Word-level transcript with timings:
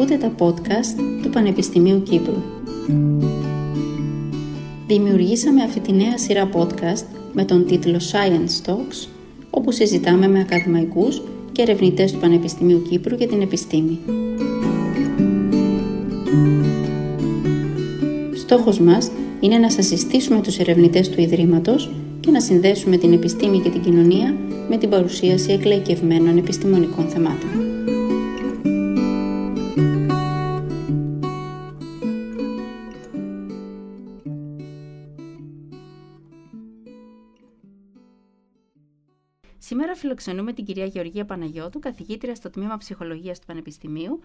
Ακούτε 0.00 0.16
τα 0.16 0.34
podcast 0.38 1.02
του 1.22 1.30
Πανεπιστημίου 1.30 2.02
Κύπρου. 2.02 2.42
Δημιουργήσαμε 4.86 5.62
αυτή 5.62 5.80
τη 5.80 5.92
νέα 5.92 6.18
σειρά 6.18 6.48
podcast 6.52 7.04
με 7.32 7.44
τον 7.44 7.66
τίτλο 7.66 8.00
Science 8.12 8.70
Talks, 8.70 9.08
όπου 9.50 9.72
συζητάμε 9.72 10.28
με 10.28 10.40
ακαδημαϊκούς 10.40 11.22
και 11.52 11.62
ερευνητές 11.62 12.12
του 12.12 12.18
Πανεπιστημίου 12.18 12.82
Κύπρου 12.88 13.16
για 13.16 13.26
την 13.26 13.40
επιστήμη. 13.40 13.98
Στόχος 18.36 18.80
μας 18.80 19.10
είναι 19.40 19.58
να 19.58 19.70
σας 19.70 19.86
συστήσουμε 19.86 20.40
τους 20.40 20.58
ερευνητές 20.58 21.08
του 21.08 21.20
Ιδρύματος 21.20 21.90
και 22.20 22.30
να 22.30 22.40
συνδέσουμε 22.40 22.96
την 22.96 23.12
επιστήμη 23.12 23.58
και 23.60 23.70
την 23.70 23.80
κοινωνία 23.80 24.36
με 24.68 24.76
την 24.76 24.88
παρουσίαση 24.88 25.52
εκλαϊκευμένων 25.52 26.38
επιστημονικών 26.38 27.08
θεμάτων. 27.08 27.69
Φιλοξενούμε 40.20 40.52
την 40.52 40.64
κυρία 40.64 40.84
Γεωργία 40.84 41.24
Παναγιώτου, 41.24 41.78
καθηγήτρια 41.78 42.34
στο 42.34 42.50
Τμήμα 42.50 42.76
Ψυχολογίας 42.76 43.38
του 43.38 43.46
Πανεπιστημίου, 43.46 44.20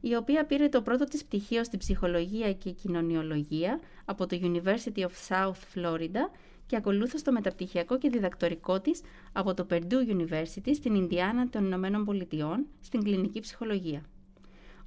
η 0.00 0.14
οποία 0.14 0.44
πήρε 0.44 0.68
το 0.68 0.82
πρώτο 0.82 1.04
της 1.04 1.24
πτυχίο 1.24 1.64
στην 1.64 1.78
ψυχολογία 1.78 2.52
και 2.52 2.70
κοινωνιολογία 2.70 3.80
από 4.04 4.26
το 4.26 4.38
University 4.42 4.98
of 4.98 5.10
South 5.28 5.60
Florida 5.74 6.30
και 6.66 6.76
ακολούθως 6.76 7.22
το 7.22 7.32
μεταπτυχιακό 7.32 7.98
και 7.98 8.08
διδακτορικό 8.08 8.80
της 8.80 9.00
από 9.32 9.54
το 9.54 9.66
Purdue 9.70 10.16
University 10.16 10.70
στην 10.74 10.94
Ινδιάνα 10.94 11.48
των 11.48 11.64
Ηνωμένων 11.64 12.04
Πολιτειών 12.04 12.66
στην 12.80 13.02
κλινική 13.02 13.40
ψυχολογία. 13.40 14.02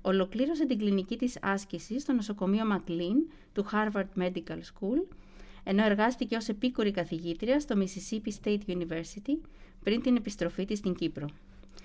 Ολοκλήρωσε 0.01 0.65
την 0.65 0.77
κλινική 0.77 1.17
της 1.17 1.37
άσκηση 1.41 1.99
στο 1.99 2.13
νοσοκομείο 2.13 2.63
McLean 2.71 3.33
του 3.53 3.65
Harvard 3.71 4.21
Medical 4.21 4.57
School, 4.57 5.15
ενώ 5.63 5.85
εργάστηκε 5.85 6.35
ως 6.35 6.47
επίκουρη 6.47 6.91
καθηγήτρια 6.91 7.59
στο 7.59 7.75
Mississippi 7.77 8.31
State 8.43 8.59
University 8.67 9.37
πριν 9.83 10.01
την 10.01 10.15
επιστροφή 10.15 10.65
της 10.65 10.77
στην 10.77 10.95
Κύπρο. 10.95 11.27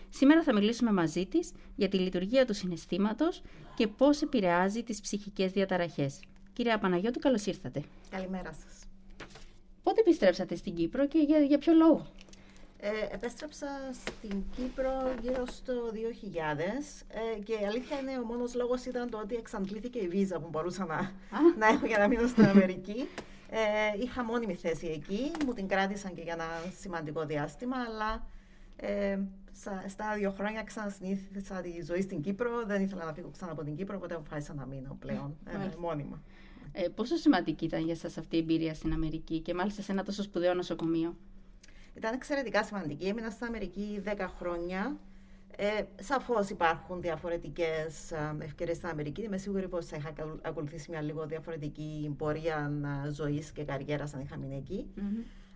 Σήμερα 0.08 0.42
θα 0.42 0.54
μιλήσουμε 0.54 0.92
μαζί 0.92 1.26
της 1.26 1.52
για 1.76 1.88
τη 1.88 1.98
λειτουργία 1.98 2.44
του 2.44 2.54
συναισθήματος 2.54 3.42
και 3.74 3.86
πώς 3.86 4.22
επηρεάζει 4.22 4.82
τις 4.82 5.00
ψυχικές 5.00 5.52
διαταραχές. 5.52 6.20
Κυρία 6.52 6.78
Παναγιώτου, 6.78 7.18
καλώς 7.18 7.46
ήρθατε. 7.46 7.82
Καλημέρα 8.10 8.52
σας. 8.52 8.82
Πότε 9.82 10.00
επιστρέψατε 10.00 10.56
στην 10.56 10.74
Κύπρο 10.74 11.06
και 11.06 11.18
για, 11.18 11.38
για 11.38 11.58
ποιο 11.58 11.72
λόγο; 11.72 12.06
Ε, 12.80 13.14
επέστρεψα 13.14 13.66
στην 13.92 14.44
Κύπρο 14.56 15.14
γύρω 15.22 15.46
στο 15.46 15.72
2000 15.92 17.04
ε, 17.08 17.40
και 17.44 17.52
η 17.52 17.64
αλήθεια 17.66 17.98
είναι 17.98 18.18
ο 18.18 18.24
μόνος 18.24 18.54
λόγος 18.54 18.84
ήταν 18.84 19.10
το 19.10 19.18
ότι 19.18 19.34
εξαντλήθηκε 19.34 19.98
η 19.98 20.08
βίζα 20.08 20.40
που 20.40 20.48
μπορούσα 20.48 20.84
να, 20.84 21.12
να 21.58 21.66
έχω 21.66 21.86
για 21.86 21.98
να 21.98 22.08
μείνω 22.08 22.26
στην 22.26 22.44
Αμερική. 22.44 23.06
Ε, 23.50 23.58
είχα 24.02 24.24
μόνιμη 24.24 24.54
θέση 24.54 24.86
εκεί, 24.86 25.30
μου 25.46 25.52
την 25.52 25.68
κράτησαν 25.68 26.14
και 26.14 26.22
για 26.22 26.32
ένα 26.32 26.44
σημαντικό 26.78 27.24
διάστημα, 27.24 27.76
αλλά 27.76 28.26
ε, 28.76 29.18
στα, 29.88 30.14
δύο 30.16 30.30
χρόνια 30.30 30.62
ξανασυνήθισα 30.62 31.60
τη 31.60 31.82
ζωή 31.84 32.00
στην 32.00 32.20
Κύπρο. 32.20 32.64
Δεν 32.66 32.82
ήθελα 32.82 33.04
να 33.04 33.12
φύγω 33.12 33.30
ξανά 33.30 33.52
από 33.52 33.64
την 33.64 33.76
Κύπρο, 33.76 33.96
οπότε 33.96 34.14
αποφάσισα 34.14 34.54
να 34.54 34.66
μείνω 34.66 34.96
πλέον 35.00 35.36
ε, 35.44 35.76
μόνιμα. 35.78 36.22
Ε, 36.72 36.88
πόσο 36.88 37.16
σημαντική 37.16 37.64
ήταν 37.64 37.84
για 37.84 37.96
σας 37.96 38.18
αυτή 38.18 38.36
η 38.36 38.38
εμπειρία 38.38 38.74
στην 38.74 38.92
Αμερική 38.92 39.40
και 39.40 39.54
μάλιστα 39.54 39.82
σε 39.82 39.92
ένα 39.92 40.02
τόσο 40.02 40.22
σπουδαίο 40.22 40.54
νοσοκομείο; 40.54 41.16
Ήταν 41.94 42.14
εξαιρετικά 42.14 42.64
σημαντική. 42.64 43.06
Έμεινα 43.06 43.30
στην 43.30 43.46
Αμερική 43.46 44.02
10 44.04 44.28
χρόνια. 44.38 44.96
Ε, 45.60 45.82
Σαφώς 46.02 46.50
υπάρχουν 46.50 47.00
διαφορετικές 47.00 48.12
ε, 48.12 48.36
ευκαιρίες 48.38 48.76
στην 48.76 48.88
Αμερική. 48.88 49.22
Είμαι 49.22 49.38
σίγουρη 49.38 49.68
πως 49.68 49.86
θα 49.86 49.96
είχα 49.96 50.12
ακολουθήσει 50.42 50.90
μια 50.90 51.00
λίγο 51.00 51.26
διαφορετική 51.26 52.14
πορεία 52.18 52.72
ε, 53.06 53.10
ζωής 53.10 53.52
και 53.52 53.64
καριέρας 53.64 54.14
αν 54.14 54.20
είχα 54.20 54.36
μείνει 54.36 54.56
εκεί. 54.56 54.90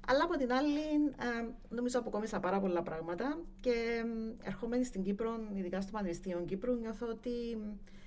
Αλλά 0.07 0.25
από 0.25 0.37
την 0.37 0.53
άλλη, 0.53 0.81
ε, 1.19 1.49
νομίζω 1.69 1.99
αποκόμισα 1.99 2.41
πάρα 2.41 2.61
πολλά 2.61 2.83
πράγματα 2.83 3.39
και 3.61 4.05
ερχόμενη 4.43 4.85
στην 4.85 5.03
Κύπρο, 5.03 5.31
ειδικά 5.55 5.81
στο 5.81 5.91
Πανεπιστήμιο 5.93 6.45
Κύπρου, 6.45 6.75
νιώθω 6.75 7.07
ότι 7.09 7.31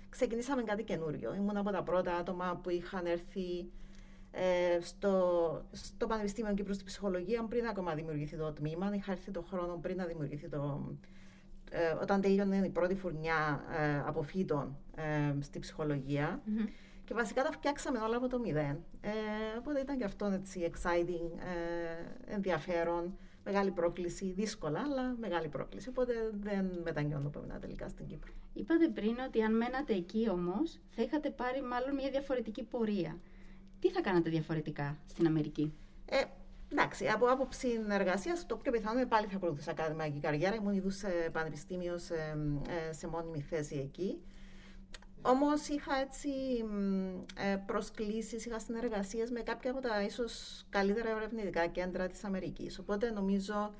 ξεκινήσαμε 0.10 0.64
κάτι 0.64 0.84
καινούριο. 0.84 1.34
Ήμουν 1.36 1.58
από 1.58 1.72
τα 1.72 1.84
πρώτα 1.84 2.16
άτομα 2.16 2.60
που 2.64 2.70
είχαν 2.70 3.06
έρθει 3.06 3.70
ε, 4.32 4.80
στο, 4.82 5.66
στο 5.72 6.08
Πανεπιστήμιο 6.08 6.54
Κύπρου 6.54 6.74
στη 6.74 6.84
ψυχολογία 6.84 7.44
πριν 7.44 7.68
ακόμα 7.68 7.94
δημιουργηθεί 7.94 8.38
το 8.38 8.52
τμήμα. 8.54 8.92
Είχα 8.96 9.12
έρθει 9.12 9.32
το 9.32 9.42
χρόνο 9.42 9.78
πριν 9.82 9.98
να 9.98 10.06
δημιουργηθεί 10.06 10.50
το. 10.50 10.92
Ε, 11.78 11.98
όταν 12.02 12.22
τελείωνε 12.22 12.58
η 12.66 12.70
πρώτη 12.70 12.96
φουρνιά 12.96 13.64
ε, 13.80 14.04
αποφύτων 14.06 14.78
ε, 14.96 15.42
στη 15.42 15.60
ψυχολογία. 15.60 16.42
Και 17.04 17.14
βασικά 17.14 17.44
τα 17.44 17.52
φτιάξαμε 17.52 18.00
όλα 18.00 18.18
από 18.18 18.28
το 18.28 18.40
μηδέν. 18.40 18.84
Ε, 19.02 19.12
οπότε 19.60 19.80
ήταν 19.80 19.98
και 19.98 20.04
αυτό 20.04 20.26
έτσι 20.26 20.72
exciting, 20.72 21.30
ε, 21.40 22.34
ενδιαφέρον, 22.34 23.18
μεγάλη 23.44 23.72
πρόκληση, 23.72 24.32
δύσκολα, 24.32 24.80
αλλά 24.80 25.16
μεγάλη 25.20 25.48
πρόκληση. 25.48 25.90
Οπότε 25.90 26.14
δεν 26.40 26.80
μετανιώνω 26.84 27.30
που 27.30 27.40
έμεινα 27.40 27.60
τελικά 27.60 27.88
στην 27.88 28.08
Κύπρο. 28.08 28.32
Είπατε 28.54 28.88
πριν 28.88 29.16
ότι 29.28 29.42
αν 29.42 29.56
μένατε 29.58 29.94
εκεί 29.94 30.30
όμως, 30.30 30.80
θα 30.90 31.02
είχατε 31.02 31.30
πάρει 31.30 31.62
μάλλον 31.62 31.96
μια 31.96 32.10
διαφορετική 32.10 32.64
πορεία. 32.64 33.20
Τι 33.80 33.90
θα 33.90 34.02
κάνατε 34.02 34.30
διαφορετικά 34.30 34.98
στην 35.06 35.28
Αμερική; 35.28 35.74
Ε, 36.06 36.22
εντάξει, 36.72 37.08
από 37.08 37.26
άποψη 37.26 37.68
εργασίας, 37.90 38.46
το 38.46 38.58
πιο 38.58 38.72
πιθανό 38.72 39.00
είναι 39.00 39.08
πάλι 39.08 39.28
θα 39.28 39.36
ακολουθούσα 39.36 39.72
ακαδημαϊκή 39.72 40.20
καριέρα. 40.20 40.56
Ήμουν 40.56 40.74
ήδη 40.74 40.90
σε 40.90 41.30
πανεπιστήμιο 41.32 41.98
σε, 41.98 42.16
ε, 42.90 42.94
σε 42.94 43.08
μόνιμη 43.08 43.42
θέση 43.42 43.76
εκεί. 43.76 44.22
Όμως 45.22 45.68
είχα 45.68 45.96
έτσι 45.96 46.30
ε, 47.36 47.56
προσκλήσεις, 47.66 48.46
είχα 48.46 48.60
συνεργασίες 48.60 49.32
με 49.32 49.40
κάποια 49.40 49.72
από 49.72 49.80
τα 49.80 50.02
ίσως 50.02 50.66
καλύτερα 50.70 51.10
ερευνητικά 51.10 51.68
κέντρα 51.68 52.08
της 52.08 52.24
Αμερικής. 52.24 52.80
Οπότε 52.80 53.10
νομίζω 53.10 53.74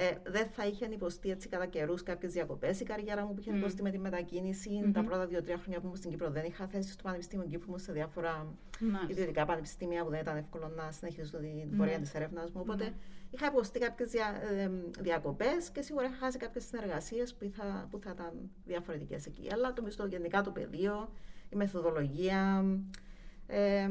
ε, 0.00 0.30
δεν 0.30 0.46
θα 0.46 0.66
είχε 0.66 0.86
υποστεί 0.86 1.30
έτσι 1.30 1.48
κατά 1.48 1.66
καιρούς 1.66 2.02
κάποιες 2.02 2.32
διακοπές. 2.32 2.80
Η 2.80 2.84
καριέρα 2.84 3.24
μου 3.26 3.34
που 3.34 3.40
είχε 3.40 3.52
mm. 3.52 3.56
υποστεί 3.56 3.82
με 3.82 3.90
τη 3.90 3.98
μετακίνηση. 3.98 4.70
Mm-hmm. 4.84 4.90
Τα 4.92 5.02
πρώτα 5.04 5.26
δύο-τρία 5.26 5.56
χρόνια 5.56 5.78
που 5.78 5.84
ήμουν 5.84 5.96
στην 5.96 6.10
Κύπρο 6.10 6.30
δεν 6.30 6.44
είχα 6.44 6.66
θέση 6.66 6.90
στο 6.90 7.02
Πανεπιστήμιο 7.02 7.46
Κύπρου 7.46 7.78
σε 7.78 7.92
διάφορα 7.92 8.46
mm. 8.80 9.10
ιδιωτικά 9.10 9.44
πανεπιστήμια 9.44 10.04
που 10.04 10.10
δεν 10.10 10.20
ήταν 10.20 10.36
εύκολο 10.36 10.68
να 10.76 10.90
συνεχίσω 10.90 11.38
την 11.38 11.76
πορεία 11.76 11.96
mm. 11.96 12.00
της 12.00 12.14
έρευνας 12.14 12.50
μου. 12.50 12.60
Οπότε 12.60 12.88
mm. 12.88 13.30
είχα 13.30 13.46
υποστεί 13.46 13.78
κάποιες 13.78 14.10
δια, 14.10 14.40
ε, 14.50 14.70
διακοπές 15.00 15.70
και 15.72 15.82
σίγουρα 15.82 16.06
είχα 16.06 16.16
χάσει 16.16 16.38
κάποιες 16.38 16.64
συνεργασίες 16.64 17.34
που, 17.34 17.50
που 17.90 17.98
θα 17.98 18.10
ήταν 18.10 18.50
διαφορετικές 18.64 19.26
εκεί. 19.26 19.48
Αλλά 19.52 19.72
το 19.72 19.82
μισθό 19.82 20.06
γενικά 20.06 20.42
το 20.42 20.50
πεδίο, 20.50 21.12
η 21.48 21.56
μεθοδολογία. 21.56 22.64
Ε, 23.46 23.88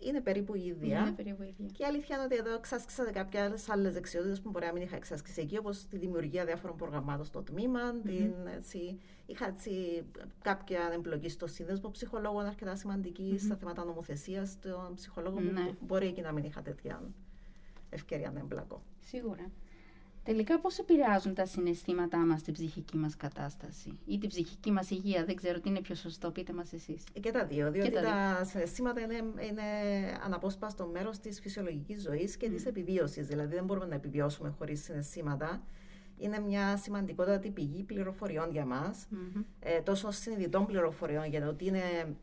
είναι 0.00 0.20
περίπου 0.20 0.54
η 0.54 0.62
ίδια. 0.66 1.00
Είναι 1.00 1.12
περίπου 1.12 1.42
ίδια. 1.42 1.66
Και 1.66 1.82
η 1.82 1.86
αλήθεια 1.86 2.16
είναι 2.16 2.24
ότι 2.24 2.36
εδώ 2.36 2.54
εξάσκησα 2.54 3.10
κάποιε 3.12 3.52
άλλες 3.68 3.92
δεξιότητες 3.92 4.40
που 4.40 4.50
μπορεί 4.50 4.66
να 4.66 4.72
μην 4.72 4.82
είχα 4.82 4.96
εξάσκησει 4.96 5.40
εκεί, 5.40 5.58
όπως 5.58 5.86
τη 5.86 5.98
δημιουργία 5.98 6.44
διάφορων 6.44 6.76
προγραμμάτων 6.76 7.24
στο 7.24 7.42
τμήμα. 7.42 7.80
Mm-hmm. 7.92 8.06
Την, 8.06 8.32
έτσι, 8.56 9.00
είχα 9.26 9.46
έτσι, 9.46 10.04
κάποια 10.42 10.90
εμπλοκή 10.92 11.28
στο 11.28 11.46
σύνδεσμο 11.46 11.90
ψυχολόγων 11.90 12.44
αρκετά 12.44 12.76
σημαντική 12.76 13.32
mm-hmm. 13.32 13.40
στα 13.44 13.56
θέματα 13.56 13.84
νομοθεσίας 13.84 14.58
των 14.60 14.94
ψυχολόγων. 14.94 15.42
Mm-hmm. 15.42 15.54
Που 15.54 15.60
ναι. 15.60 15.70
μπορεί 15.80 16.06
εκεί 16.06 16.20
να 16.20 16.32
μην 16.32 16.44
είχα 16.44 16.62
τέτοια 16.62 17.02
ευκαιρία 17.90 18.30
να 18.30 18.40
εμπλακώ. 18.40 18.82
Σίγουρα. 19.00 19.50
Τελικά 20.24 20.60
πώς 20.60 20.78
επηρεάζουν 20.78 21.34
τα 21.34 21.46
συναισθήματά 21.46 22.18
μας 22.18 22.42
την 22.42 22.52
ψυχική 22.52 22.96
μας 22.96 23.16
κατάσταση 23.16 23.98
ή 24.06 24.18
την 24.18 24.28
ψυχική 24.28 24.70
μας 24.70 24.90
υγεία; 24.90 25.24
Δεν 25.24 25.34
ξέρω 25.34 25.60
τι 25.60 25.68
είναι 25.68 25.80
πιο 25.80 25.94
σωστό, 25.94 26.30
πείτε 26.30 26.52
μας 26.52 26.72
εσείς. 26.72 27.04
Και 27.20 27.30
τα 27.30 27.44
δύο, 27.44 27.70
διότι 27.70 27.90
τα, 27.90 28.00
τα 28.00 28.44
συναισθήματα 28.44 29.00
είναι, 29.00 29.14
είναι 29.16 29.62
αναπόσπαστο 30.24 30.86
μέρος 30.86 31.18
της 31.18 31.40
φυσιολογικής 31.40 32.02
ζωής 32.02 32.36
και 32.36 32.46
mm. 32.46 32.54
της 32.54 32.66
επιβίωσης. 32.66 33.26
Δηλαδή 33.26 33.54
δεν 33.54 33.64
μπορούμε 33.64 33.86
να 33.86 33.94
επιβιώσουμε 33.94 34.54
χωρίς 34.58 34.82
συναισθήματα. 34.82 35.62
Είναι 36.18 36.40
μια 36.40 36.76
σημαντικότατη 36.76 37.50
πηγή 37.50 37.82
πληροφοριών 37.82 38.50
για 38.50 38.64
μας. 38.64 39.06
Mm-hmm. 39.10 39.44
Ε, 39.60 39.80
τόσο 39.80 40.10
συνειδητών 40.10 40.66
πληροφοριών 40.66 41.24
για 41.24 41.44
το 41.44 41.54
τι 41.54 41.64
είναι 41.64 41.82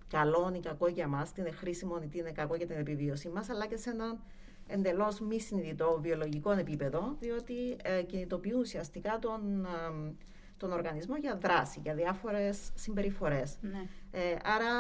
καλό 0.10 0.54
ή 0.56 0.60
κακό 0.60 0.88
για 0.88 1.07
μας, 1.07 1.33
τι 1.33 1.42
είναι 1.42 1.51
χρήσιμο 1.51 2.00
ή 2.04 2.07
τι 2.07 2.18
είναι 2.18 2.31
κακό 2.31 2.56
για 2.56 2.68
την 2.68 2.77
επιβίωσή 2.77 3.30
μας, 3.30 3.50
αλλά 3.50 3.68
και 3.68 3.77
σε 3.77 3.89
έναν 3.89 4.19
εντελώς 4.68 5.19
μη 5.19 5.40
συνειδητό 5.40 5.98
βιολογικό 6.02 6.52
επίπεδο, 6.52 7.16
διότι 7.19 7.75
ε, 7.84 8.02
κινητοποιούν 8.02 8.60
ουσιαστικά 8.60 9.19
τον, 9.19 9.66
ε, 9.66 10.14
τον 10.58 10.72
οργανισμό 10.72 11.16
για 11.16 11.36
δράση, 11.36 11.80
για 11.84 11.94
διάφορες 11.94 12.72
συμπεριφορές. 12.75 13.58
Ναι. 13.62 13.88
Ε, 14.12 14.36
άρα 14.44 14.74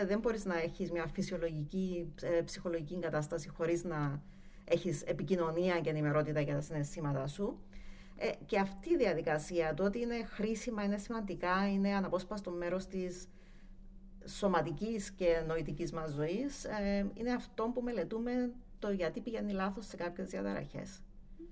ε, 0.00 0.06
δεν 0.06 0.18
μπορείς 0.18 0.44
να 0.44 0.58
έχεις 0.58 0.90
μια 0.90 1.06
φυσιολογική, 1.06 2.12
ψυχολογική 2.44 2.98
κατάσταση 2.98 3.48
χωρίς 3.48 3.84
να 3.84 4.22
έχεις 4.64 5.02
επικοινωνία 5.02 5.80
και 5.80 5.90
ενημερότητα 5.90 6.40
για 6.40 6.54
τα 6.54 6.60
συναισθήματά 6.60 7.26
σου. 7.26 7.58
Ε, 8.16 8.30
και 8.46 8.58
αυτή 8.58 8.92
η 8.92 8.96
διαδικασία, 8.96 9.74
το 9.74 9.84
ότι 9.84 10.00
είναι 10.00 10.24
χρήσιμα, 10.24 10.84
είναι 10.84 10.98
σημαντικά, 10.98 11.68
είναι 11.72 11.94
αναπόσπαστο 11.94 12.50
μέρος 12.50 12.86
της 12.86 13.28
σωματικής 14.26 15.10
και 15.10 15.42
νοητικής 15.46 15.92
μας 15.92 16.10
ζωής, 16.10 16.66
είναι 17.14 17.32
αυτό 17.32 17.70
που 17.74 17.80
μελετούμε 17.82 18.52
το 18.84 18.92
γιατί 18.92 19.20
πηγαίνει 19.20 19.52
λάθος 19.52 19.86
σε 19.86 19.96
κάποιες 19.96 20.28
διαταραχές. 20.28 21.00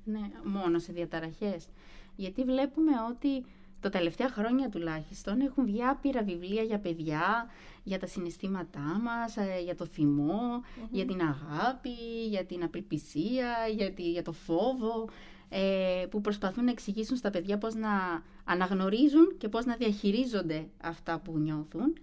Ναι, 0.04 0.30
μόνο 0.44 0.78
σε 0.78 0.92
διαταραχές. 0.92 1.68
Γιατί 2.16 2.44
βλέπουμε 2.44 2.92
ότι 3.10 3.44
τα 3.80 3.88
τελευταία 3.88 4.28
χρόνια 4.28 4.68
τουλάχιστον 4.68 5.40
έχουν 5.40 5.64
βγει 5.64 5.84
άπειρα 5.84 6.22
βιβλία 6.22 6.62
για 6.62 6.78
παιδιά, 6.78 7.46
για 7.82 7.98
τα 7.98 8.06
συναισθήματά 8.06 9.00
μας, 9.02 9.36
ε, 9.36 9.60
για 9.64 9.74
το 9.74 9.86
θυμο 9.86 10.62
για 10.90 11.04
την 11.04 11.20
αγάπη, 11.20 12.26
για 12.28 12.44
την 12.44 12.62
απελπισία, 12.62 13.54
για, 13.76 13.92
για 13.96 14.22
το 14.22 14.32
φόβο, 14.32 15.08
ε, 15.48 16.06
που 16.10 16.20
προσπαθούν 16.20 16.64
να 16.64 16.70
εξηγήσουν 16.70 17.16
στα 17.16 17.30
παιδιά 17.30 17.58
πώς 17.58 17.74
να 17.74 18.22
αναγνωρίζουν 18.44 19.34
και 19.38 19.48
πώς 19.48 19.64
να 19.64 19.76
διαχειρίζονται 19.76 20.68
αυτά 20.82 21.18
που 21.18 21.38
νιώθουν. 21.38 21.96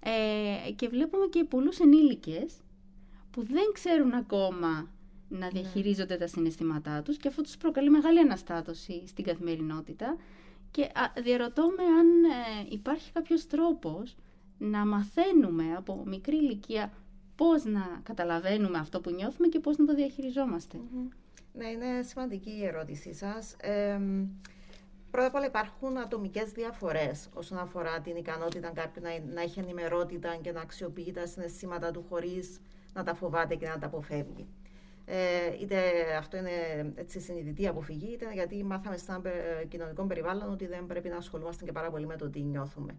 Ε, 0.00 0.70
και 0.72 0.88
βλέπουμε 0.88 1.26
και 1.26 1.44
πολλούς 1.44 1.78
ενήλικες 1.78 2.54
που 3.34 3.42
δεν 3.46 3.64
ξέρουν 3.72 4.12
ακόμα 4.12 4.88
να 5.28 5.38
ναι. 5.38 5.48
διαχειρίζονται 5.48 6.16
τα 6.16 6.26
συναισθήματά 6.26 7.02
τους 7.02 7.16
και 7.16 7.28
αυτό 7.28 7.42
τους 7.42 7.56
προκαλεί 7.56 7.90
μεγάλη 7.90 8.18
αναστάτωση 8.18 9.02
στην 9.06 9.24
καθημερινότητα 9.24 10.16
και 10.70 10.90
διαρωτώ 11.22 11.62
με 11.76 11.82
αν 11.82 12.06
ε, 12.24 12.66
υπάρχει 12.70 13.12
κάποιος 13.12 13.46
τρόπος 13.46 14.16
να 14.58 14.86
μαθαίνουμε 14.86 15.74
από 15.76 16.02
μικρή 16.06 16.36
ηλικία 16.36 16.92
πώς 17.36 17.64
να 17.64 18.00
καταλαβαίνουμε 18.02 18.78
αυτό 18.78 19.00
που 19.00 19.10
νιώθουμε 19.10 19.48
και 19.48 19.58
πώς 19.60 19.76
να 19.76 19.84
το 19.84 19.94
διαχειριζομαστε 19.94 20.78
Ναι, 21.52 21.66
είναι 21.66 22.02
σημαντική 22.02 22.50
η 22.50 22.64
ερώτησή 22.66 23.14
σας. 23.14 23.56
πρώτα 25.10 25.26
απ' 25.26 25.34
όλα 25.34 25.46
υπάρχουν 25.46 25.98
ατομικές 25.98 26.50
διαφορές 26.52 27.28
όσον 27.34 27.58
αφορά 27.58 28.00
την 28.00 28.16
ικανότητα 28.16 28.70
κάποιου 28.70 29.02
να, 29.02 29.32
να 29.34 29.40
έχει 29.40 29.58
ενημερότητα 29.60 30.36
και 30.42 30.52
να 30.52 30.60
αξιοποιεί 30.60 31.12
τα 31.12 31.26
συναισθήματα 31.26 31.90
του 31.90 32.04
χωρίς 32.08 32.60
να 32.94 33.02
τα 33.02 33.14
φοβάται 33.14 33.54
και 33.54 33.68
να 33.68 33.78
τα 33.78 33.86
αποφεύγει. 33.86 34.46
Ε, 35.04 35.16
είτε 35.60 35.76
αυτό 36.18 36.36
είναι 36.36 36.50
έτσι, 36.94 37.20
συνειδητή 37.20 37.66
αποφυγή, 37.66 38.12
είτε 38.12 38.32
γιατί 38.32 38.64
μάθαμε 38.64 38.96
σε 38.96 39.04
ένα 39.08 39.22
κοινωνικό 39.68 40.04
περιβάλλον 40.04 40.52
ότι 40.52 40.66
δεν 40.66 40.86
πρέπει 40.86 41.08
να 41.08 41.16
ασχολούμαστε 41.16 41.64
και 41.64 41.72
πάρα 41.72 41.90
πολύ 41.90 42.06
με 42.06 42.16
το 42.16 42.30
τι 42.30 42.40
νιώθουμε. 42.40 42.96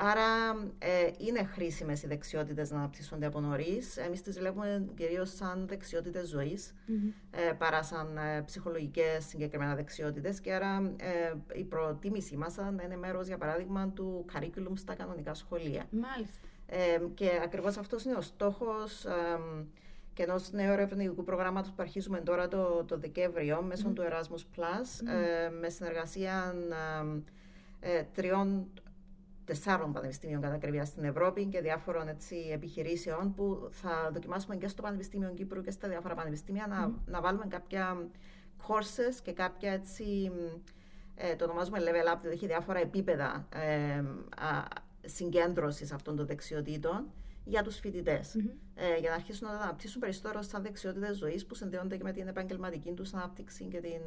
Άρα 0.00 0.56
ε, 0.78 1.10
είναι 1.18 1.44
χρήσιμες 1.44 2.02
οι 2.02 2.06
δεξιότητες 2.06 2.70
να 2.70 2.78
αναπτύσσονται 2.78 3.26
από 3.26 3.40
νωρίς. 3.40 3.96
Εμείς 3.96 4.22
τις 4.22 4.38
βλέπουμε 4.38 4.88
κυρίως 4.96 5.34
σαν 5.34 5.66
δεξιότητες 5.68 6.34
ε, 7.30 7.52
παρά 7.58 7.82
σαν 7.82 8.16
ε, 8.16 8.42
ψυχολογικές 8.42 9.24
συγκεκριμένα 9.24 9.74
δεξιότητες. 9.74 10.40
Και 10.40 10.52
άρα 10.52 10.92
ε, 10.96 11.58
η 11.58 11.64
προτίμησή 11.64 12.36
μας 12.36 12.56
να 12.56 12.82
είναι 12.84 12.96
μέρος, 12.96 13.26
για 13.26 13.38
παράδειγμα, 13.38 13.88
του 13.88 14.24
curriculum 14.32 14.72
στα 14.74 14.94
κανονικά 14.94 15.34
σχολεία. 15.34 15.86
Μάλιστα. 15.90 16.48
Ε, 16.70 16.98
και 17.14 17.40
ακριβώς 17.42 17.76
αυτός 17.76 18.04
είναι 18.04 18.14
ο 18.14 18.20
στόχος 18.20 19.06
και 20.18 20.24
ενός 20.24 20.50
νέου 20.52 20.72
ερευνητικού 20.72 21.24
προγράμματος 21.24 21.70
που 21.70 21.82
αρχίζουμε 21.82 22.20
τώρα 22.20 22.48
το, 22.48 22.84
το 22.84 22.98
Δεκέμβριο 22.98 23.62
μέσω 23.62 23.88
του 23.88 24.02
Erasmus 24.02 24.58
Plus, 24.58 25.08
ε, 25.08 25.48
με 25.48 25.68
συνεργασία 25.68 26.54
ε, 27.80 28.02
τριών, 28.14 28.66
τεσσάρων 29.44 29.92
πανεπιστήμιων 29.92 30.40
κατά 30.40 30.54
ακριβία 30.54 30.84
στην 30.84 31.04
Ευρώπη 31.04 31.46
και 31.46 31.60
διάφορων 31.60 32.08
έτσι, 32.08 32.50
επιχειρήσεων 32.52 33.34
που 33.34 33.68
θα 33.70 34.10
δοκιμάσουμε 34.12 34.56
και 34.56 34.68
στο 34.68 34.82
Πανεπιστήμιο 34.82 35.32
Κύπρου 35.34 35.60
και 35.60 35.70
στα 35.70 35.88
διάφορα 35.88 36.14
πανεπιστήμια 36.14 36.66
να, 36.66 36.92
να 37.06 37.20
βάλουμε 37.20 37.46
κάποια 37.48 38.08
courses 38.66 39.20
και 39.22 39.32
κάποια 39.32 39.72
έτσι, 39.72 40.32
ε, 41.14 41.36
το 41.36 41.44
ονομάζουμε 41.44 41.78
level 41.78 42.14
up, 42.14 42.16
δηλαδή 42.18 42.36
έχει 42.36 42.46
διάφορα 42.46 42.78
επίπεδα 42.78 43.48
ε, 45.08 45.10
συγκέντρωσης 45.10 45.92
αυτών 45.92 46.16
των 46.16 46.26
δεξιοτήτων 46.26 47.10
για 47.44 47.62
τους 47.62 47.78
φοιτητε 47.78 48.20
ε, 48.74 48.98
για 49.00 49.08
να 49.08 49.14
αρχίσουν 49.14 49.48
να 49.48 49.54
αναπτύσσουν 49.54 50.00
περισσότερο 50.00 50.42
σαν 50.42 50.62
δεξιότητες 50.62 51.16
ζωής 51.16 51.46
που 51.46 51.54
συνδέονται 51.54 51.96
και 51.96 52.02
με 52.02 52.12
την 52.12 52.28
επαγγελματική 52.28 52.92
τους 52.92 53.14
ανάπτυξη 53.14 53.64
και 53.64 53.80
την 53.80 54.02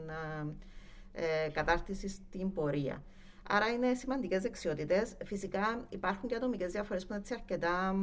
ε, 1.11 1.49
κατάρτιση 1.49 2.07
στην 2.07 2.53
πορεία. 2.53 3.03
Άρα 3.49 3.67
είναι 3.67 3.93
σημαντικές 3.93 4.41
δεξιότητες. 4.41 5.15
Φυσικά 5.25 5.85
υπάρχουν 5.89 6.29
και 6.29 6.35
ατομικές 6.35 6.71
διαφορές 6.71 7.05
που 7.05 7.13
είναι 7.13 7.21
έτσι 7.21 7.33
αρκετά 7.33 7.95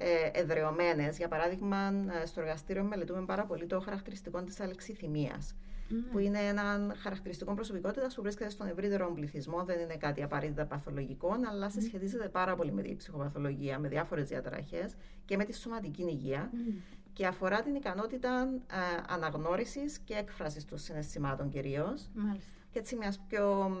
ε, 0.00 0.40
εδρεωμένες. 0.40 1.16
Για 1.16 1.28
παράδειγμα, 1.28 1.76
ε, 2.22 2.26
στο 2.26 2.40
εργαστήριο 2.40 2.82
μελετούμε 2.82 3.24
πάρα 3.24 3.44
πολύ 3.44 3.66
το 3.66 3.80
χαρακτηριστικό 3.80 4.42
της 4.42 4.60
αλεξιθυμίας. 4.60 5.54
Mm. 5.90 5.94
που 6.12 6.18
είναι 6.18 6.38
ένα 6.38 6.94
χαρακτηριστικό 6.98 7.54
προσωπικότητας 7.54 8.14
που 8.14 8.22
βρίσκεται 8.22 8.50
στον 8.50 8.68
ευρύτερο 8.68 9.12
πληθυσμό. 9.14 9.64
Δεν 9.64 9.80
είναι 9.80 9.96
κάτι 9.96 10.22
απαραίτητα 10.22 10.64
παθολογικό, 10.64 11.36
αλλά 11.50 11.70
συσχετίζεται 11.70 12.28
πάρα 12.28 12.56
πολύ 12.56 12.72
με 12.72 12.82
την 12.82 12.96
ψυχοπαθολογία, 12.96 13.78
με 13.78 13.88
διάφορες 13.88 14.28
διαταραχές 14.28 14.94
και 15.24 15.36
με 15.36 15.44
τη 15.44 15.54
σωματική 15.54 16.02
υγεία. 16.02 16.50
Και 17.12 17.26
αφορά 17.26 17.62
την 17.62 17.74
ικανότητα 17.74 18.48
ε, 18.70 19.02
αναγνώρισης 19.08 19.98
και 19.98 20.14
έκφρασης 20.14 20.64
των 20.64 20.78
συναισθημάτων 20.78 21.48
κυρίως. 21.48 22.08
Και 22.70 22.78
έτσι 22.78 22.96
μιας 22.96 23.20
πιο 23.28 23.76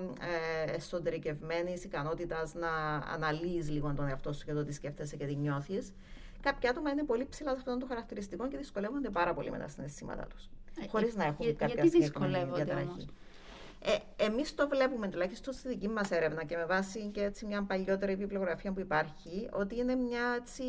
ε, 0.66 0.72
εσωτερικευμένης 0.72 1.84
ικανότητας 1.84 2.54
να 2.54 2.70
αναλύεις 2.96 3.70
λίγο 3.70 3.92
τον 3.96 4.08
εαυτό 4.08 4.32
σου 4.32 4.44
και 4.44 4.52
το 4.52 4.64
τι 4.64 4.72
σκέφτεσαι 4.72 5.16
και 5.16 5.26
τι 5.26 5.34
νιώθεις. 5.36 5.92
Κάποια 6.40 6.70
άτομα 6.70 6.90
είναι 6.90 7.04
πολύ 7.04 7.26
ψηλά 7.26 7.50
σε 7.50 7.56
αυτόν 7.56 7.78
τον 7.78 7.88
χαρακτηριστικό 7.88 8.48
και 8.48 8.56
δυσκολεύονται 8.56 9.10
πάρα 9.10 9.34
πολύ 9.34 9.50
με 9.50 9.58
τα 9.58 9.68
συναισθήματά 9.68 10.26
τους. 10.26 10.48
Ε, 10.82 10.88
Χωρίς 10.88 11.14
να 11.14 11.24
έχουν 11.24 11.56
κάποια 11.56 11.74
γιατί 11.74 11.88
δυσκολεύονται 11.88 12.72
όμως; 12.72 13.06
Ε, 13.80 14.24
Εμείς 14.24 14.54
το 14.54 14.68
βλέπουμε 14.68 15.08
τουλάχιστον 15.08 15.54
στη 15.54 15.68
δική 15.68 15.88
μας 15.88 16.10
έρευνα 16.10 16.44
και 16.44 16.56
με 16.56 16.64
βάση 16.64 17.10
και 17.12 17.22
έτσι 17.22 17.46
μια 17.46 17.62
παλιότερη 17.62 18.16
βιβλιογραφία 18.16 18.72
που 18.72 18.80
υπάρχει, 18.80 19.48
ότι 19.52 19.76
είναι 19.76 19.94
μια 19.94 20.36
έτσι 20.40 20.64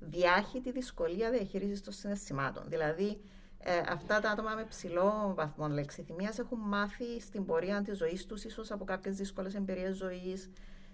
διάχυτη 0.00 0.70
δυσκολία 0.70 1.30
διαχείρισης 1.30 1.80
των 1.80 1.92
συναισθημάτων. 1.92 2.64
Δηλαδή, 2.66 3.20
ε, 3.58 3.82
αυτά 3.88 4.20
τα 4.20 4.30
άτομα 4.30 4.54
με 4.54 4.64
ψηλό 4.64 5.32
βαθμό 5.36 5.68
λεξιθυμίας 5.68 6.38
έχουν 6.38 6.58
μάθει 6.58 7.20
στην 7.20 7.44
πορεία 7.44 7.82
της 7.82 7.96
ζωής 7.96 8.26
τους, 8.26 8.44
ίσως 8.44 8.70
από 8.70 8.84
κάποιες 8.84 9.16
δύσκολες 9.16 9.54
εμπειρίες 9.54 9.96
ζωής, 9.96 10.50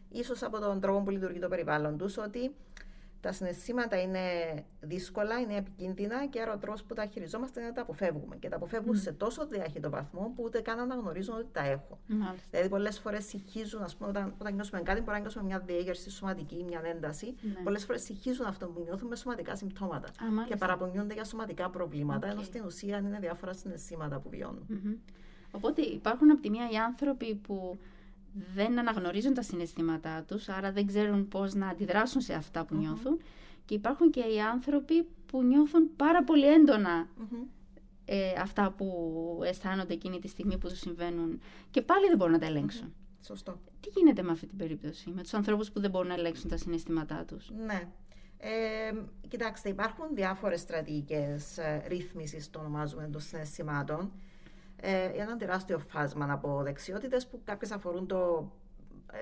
ίσως 0.09 0.43
από 0.43 0.61
τον 0.61 0.81
τρόπο 0.81 1.01
που 1.03 1.11
λειτουργεί 1.11 1.39
το 1.39 1.49
περιβάλλον 1.49 1.99
τους, 1.99 2.17
ότι 2.17 2.55
τα 3.25 3.33
συναισθήματα 3.33 4.01
είναι 4.01 4.21
δύσκολα, 4.81 5.41
είναι 5.41 5.57
επικίνδυνα 5.57 6.27
και 6.27 6.41
άρα 6.41 6.53
ο 6.53 6.59
τρόπο 6.59 6.81
που 6.89 6.95
τα 6.95 7.07
χειριζόμαστε 7.07 7.61
είναι 7.61 7.69
να 7.69 7.75
τα 7.75 7.83
αποφεύγουμε. 7.83 8.37
Και 8.37 8.49
τα 8.49 8.57
αποφεύγουν 8.57 8.97
σε 8.97 9.13
τόσο 9.13 9.47
διάχυτο 9.47 9.91
βαθμό 9.91 10.33
που 10.37 10.43
ούτε 10.45 10.61
καν 10.61 10.79
αναγνωρίζουν 10.79 11.35
ότι 11.35 11.49
τα 11.53 11.65
έχουν. 11.65 11.99
Μάλιστα. 12.07 12.47
Δηλαδή, 12.51 12.69
πολλές 12.69 12.99
φορές 12.99 13.25
συγχύζουν, 13.25 13.83
ας 13.83 13.97
πούμε, 13.97 14.09
όταν, 14.09 14.35
όταν 14.39 14.55
νιώσουμε 14.55 14.81
κάτι, 14.81 15.01
μπορεί 15.01 15.13
να 15.13 15.19
νιώσουμε 15.19 15.45
μια 15.45 15.59
διέγερση 15.59 16.11
σωματική, 16.11 16.65
μια 16.69 16.81
ένταση. 16.85 17.35
Ναι. 17.41 17.63
Πολλές 17.63 17.85
φορές 17.85 18.03
συγχύζουν 18.03 18.47
αυτό 18.47 18.67
που 18.67 18.81
νιώθουμε 18.81 19.09
με 19.09 19.17
σωματικά 19.17 19.57
συμπτώματα. 19.57 20.09
Α, 20.09 20.45
και 20.47 20.57
παραπονιούνται 20.57 21.15
για 21.15 21.25
σωματικά 21.25 21.71
προβλήματα, 21.71 22.29
okay. 22.29 22.31
ενώ 22.31 22.43
στην 22.43 22.65
ουσία 22.65 22.99
είναι 22.99 23.19
διάφορα 23.21 23.53
συναισθήματα 23.53 24.19
που 24.19 24.29
βιώνουν. 24.29 24.67
Mm-hmm. 24.71 25.13
Οπότε 25.51 25.83
υπάρχουν 25.83 26.31
από 26.31 26.41
τη 26.41 26.51
μία 26.51 26.71
οι 26.71 26.77
άνθρωποι 26.77 27.35
που 27.35 27.79
δεν 28.55 28.79
αναγνωρίζουν 28.79 29.35
τα 29.35 29.43
συναισθήματά 29.43 30.23
τους, 30.23 30.49
άρα 30.49 30.73
δεν 30.73 30.87
ξέρουν 30.87 31.29
πώς 31.29 31.55
να 31.55 31.69
αντιδράσουν 31.69 32.21
σε 32.21 32.35
αυτά 32.35 32.65
που 32.65 32.75
νιώθουν. 32.75 33.21
Και 33.65 33.75
υπάρχουν 33.75 34.11
και 34.11 34.21
οι 34.21 34.41
άνθρωποι 34.41 35.07
που 35.27 35.43
νιώθουν 35.43 35.97
πάρα 35.97 36.25
πολύ 36.25 36.47
ε, 38.05 38.33
αυτά 38.41 38.71
που 38.71 39.41
αισθάνονται 39.45 39.93
εκείνη 39.93 40.19
τη 40.19 40.29
στιγμή 40.29 40.59
που 40.59 40.69
τους 40.69 40.79
συμβαίνουν 40.79 41.41
και 41.71 41.83
πάλι 41.83 42.07
δεν 42.07 42.17
μπορούν 42.17 42.33
να 42.33 42.39
τα 42.39 42.47
ελέγξουν. 42.47 42.95
Σωστό. 43.25 43.61
Τι 43.81 43.89
γίνεται 43.97 44.23
με 44.23 44.31
αυτή 44.31 44.47
την 44.47 44.57
περίπτωση, 44.57 45.11
με 45.11 45.23
τους 45.23 45.35
ανθρώπους 45.35 45.71
που 45.71 45.81
δεν 45.81 45.91
μπορούν 45.91 46.09
να 46.09 46.15
ελέγξουν 46.15 46.51
τα 46.51 46.57
συναισθήματά 46.57 47.25
τους; 47.25 47.51
Ναι. 47.67 47.89
Ε, 48.39 48.93
κοιτάξτε, 49.29 49.69
υπάρχουν 49.69 50.15
διάφορες 50.15 50.61
στρατηγικές 50.61 51.59
ε, 51.59 51.85
ρύθμισης, 51.89 52.51
το 52.51 52.59
ονομάζουμε, 52.59 53.09
των 53.13 53.21
συναισθημάτων 53.21 54.01
ε, 54.01 54.09
ένα 55.17 55.37
τεράστιο 55.37 55.79
φάσμα 55.79 56.33
από 56.33 56.61
δεξιότητες 56.63 57.27
που 57.27 57.41
κάποιες 57.45 57.71
αφορούν 57.71 58.07
το, 58.07 58.51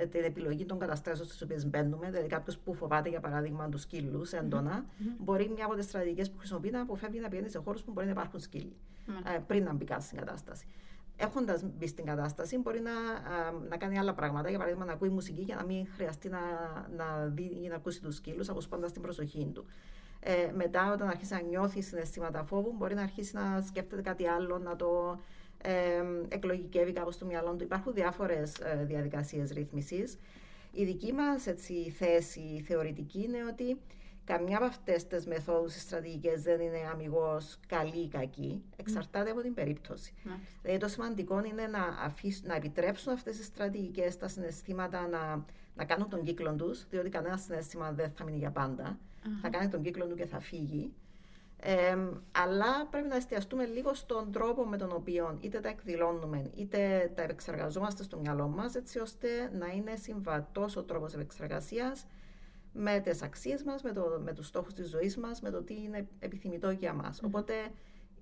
ε, 0.01 0.07
την 0.07 0.25
επιλογή 0.25 0.65
των 0.65 0.79
καταστάσεων 0.79 1.29
στις 1.29 1.43
οποίες 1.43 1.67
μπαίνουμε. 1.67 2.11
Δηλαδή, 2.11 2.29
κάποιος 2.29 2.59
που 2.59 2.75
φοβάται, 2.75 3.09
για 3.09 3.21
παράδειγμα, 3.21 3.69
τους 3.69 3.81
σκύλους 3.81 4.33
έντονα, 4.33 4.85
mm-hmm. 4.85 5.15
μπορεί 5.19 5.49
μια 5.55 5.65
από 5.65 5.75
τις 5.75 5.85
στρατηγικές 5.85 6.31
που 6.31 6.39
χρησιμοποιεί 6.39 6.71
να 6.71 6.81
αποφεύγει 6.81 7.21
να 7.21 7.29
πηγαίνει 7.29 7.49
σε 7.49 7.59
χώρους 7.59 7.83
που 7.83 7.93
μπορεί 7.93 8.07
να 8.07 8.13
υπάρχουν 8.13 8.41
σκύλοι 8.41 8.77
mm-hmm. 9.07 9.35
ε, 9.35 9.39
πριν 9.47 9.65
να 9.65 9.73
μπει 9.73 9.85
κάτι 9.85 10.03
στην 10.03 10.19
κατάσταση. 10.19 10.67
Έχοντας 11.17 11.65
μπει 11.65 11.87
στην 11.87 12.05
κατάσταση, 12.05 12.59
μπορεί 12.59 12.81
να, 12.81 12.91
να 13.69 13.77
κάνει 13.77 13.99
άλλα 13.99 14.15
πράγματα. 14.15 14.49
Για 14.49 14.59
παράδειγμα, 14.59 14.85
να 14.85 14.93
ακούει 14.93 15.09
μουσική 15.09 15.43
για 15.43 15.57
να 15.57 15.65
μην 15.65 15.87
χρειαστεί 15.95 16.29
να, 16.29 16.41
να 16.97 17.27
δει 17.27 17.61
ή 17.63 17.69
να 17.69 17.75
ακούσει 17.75 18.03
τους 18.03 18.15
σκύλους, 18.15 18.49
αποσπώντας 18.49 18.93
την 18.93 19.03
προσοχή 19.03 19.51
του. 19.55 19.65
Ε, 20.21 20.51
μετά, 20.55 20.93
όταν 20.93 21.09
αρχίσει 21.09 21.33
να 21.33 21.41
νιώθει 21.41 21.83
συναισθήματα 21.83 22.45
φόβου, 22.45 22.75
μπορεί 22.79 22.95
να 22.95 23.03
αρχίσει 23.03 23.35
να 23.35 23.61
σκέφτεται 23.61 24.03
κάτι 24.03 24.27
άλλο, 24.27 24.59
να 24.59 24.77
το 24.77 25.19
ε, 25.19 25.42
εκλογικεύει 26.29 26.93
κάπως 26.93 27.19
το 27.19 27.27
μυαλό 27.27 27.55
του. 27.55 27.65
Υπάρχουν 27.65 27.95
διάφορες 27.95 28.55
ε, 28.59 28.85
διαδικασίες 28.85 29.51
ρύθμισης. 29.51 30.19
Η 30.73 30.85
δική 30.85 31.13
μας 31.13 31.47
έτσι, 31.47 31.91
θέση 31.91 32.65
θεωρητική 32.67 33.23
είναι 33.23 33.39
ότι 33.51 33.77
καμιά 34.25 34.57
από 34.57 34.67
αυτές 34.67 35.07
τις 35.07 35.27
μεθόδους 35.27 35.81
στρατηγικές 35.81 36.43
δεν 36.43 36.61
είναι 36.61 36.79
αμυγός 36.93 37.59
καλή 37.67 37.99
ή 37.99 38.09
κακή. 38.09 38.63
Εξαρτάται 38.77 39.31
από 39.31 39.41
την 39.41 39.55
περίπτωση. 39.55 40.13
Mm. 40.25 40.29
Δηλαδή, 40.63 40.81
το 40.81 40.89
σημαντικό 40.89 41.45
είναι 41.45 41.67
να, 41.67 41.85
αφήσουν, 42.05 42.47
να 42.47 42.55
επιτρέψουν 42.55 43.13
αυτές 43.13 43.37
τις 43.37 43.47
στρατηγικές 43.47 44.17
τα 44.17 44.29
συναισθήματα 44.29 45.07
να, 45.09 45.45
να 45.77 45.85
κάνουν 45.85 46.09
τον 46.09 46.23
κύκλο 46.23 46.55
τους, 46.55 46.87
διότι 46.89 47.09
κανένας 47.09 47.43
συνέστημα 47.43 47.93
δεν 47.93 48.11
θα 48.11 48.25
μείνει 48.25 48.39
για 48.39 48.51
πάντα. 48.51 48.99
Θα 49.41 49.49
κάνει 49.49 49.69
τον 49.69 49.83
κύκλο 49.83 50.07
του 50.07 50.15
και 50.15 50.27
θα 50.27 50.41
φύγει. 50.41 50.93
Αλλά 52.33 52.87
πρέπει 52.91 53.09
να 53.09 53.17
εστιαστούμε 53.17 53.65
λίγο 53.65 53.95
στον 53.95 54.33
τρόπο 54.33 54.65
με 54.65 54.77
τον 54.77 54.93
οποίο 54.93 55.39
είτε 55.41 55.61
τα 55.61 55.69
εκδηλώνουμε 55.69 56.51
είτε 56.55 57.13
τα 57.15 57.23
επεξεργαζόμαστε 57.23 58.03
στο 58.03 58.19
μυαλό 58.19 58.49
μας 58.49 58.75
έτσι 58.75 58.99
ώστε 58.99 59.29
να 59.59 59.67
είναι 59.67 59.97
συμβατός 59.97 60.77
ο 60.77 60.83
τρόπος 60.83 61.15
επεξεργασίας 61.15 62.07
με 62.73 63.01
τις 63.01 63.23
αξίες 63.23 63.63
μας, 63.63 63.83
με, 63.83 63.93
το, 63.93 64.21
με 64.25 64.33
τους 64.33 64.47
στόχους 64.47 64.73
της 64.75 64.89
ζωής 64.89 65.17
μας, 65.17 65.41
με 65.41 65.51
το 65.51 65.63
τι 65.63 65.75
είναι 65.83 66.09
επιθυμητό 66.19 66.71
για 66.71 66.93
μας. 66.93 67.21
Οπότε 67.23 67.55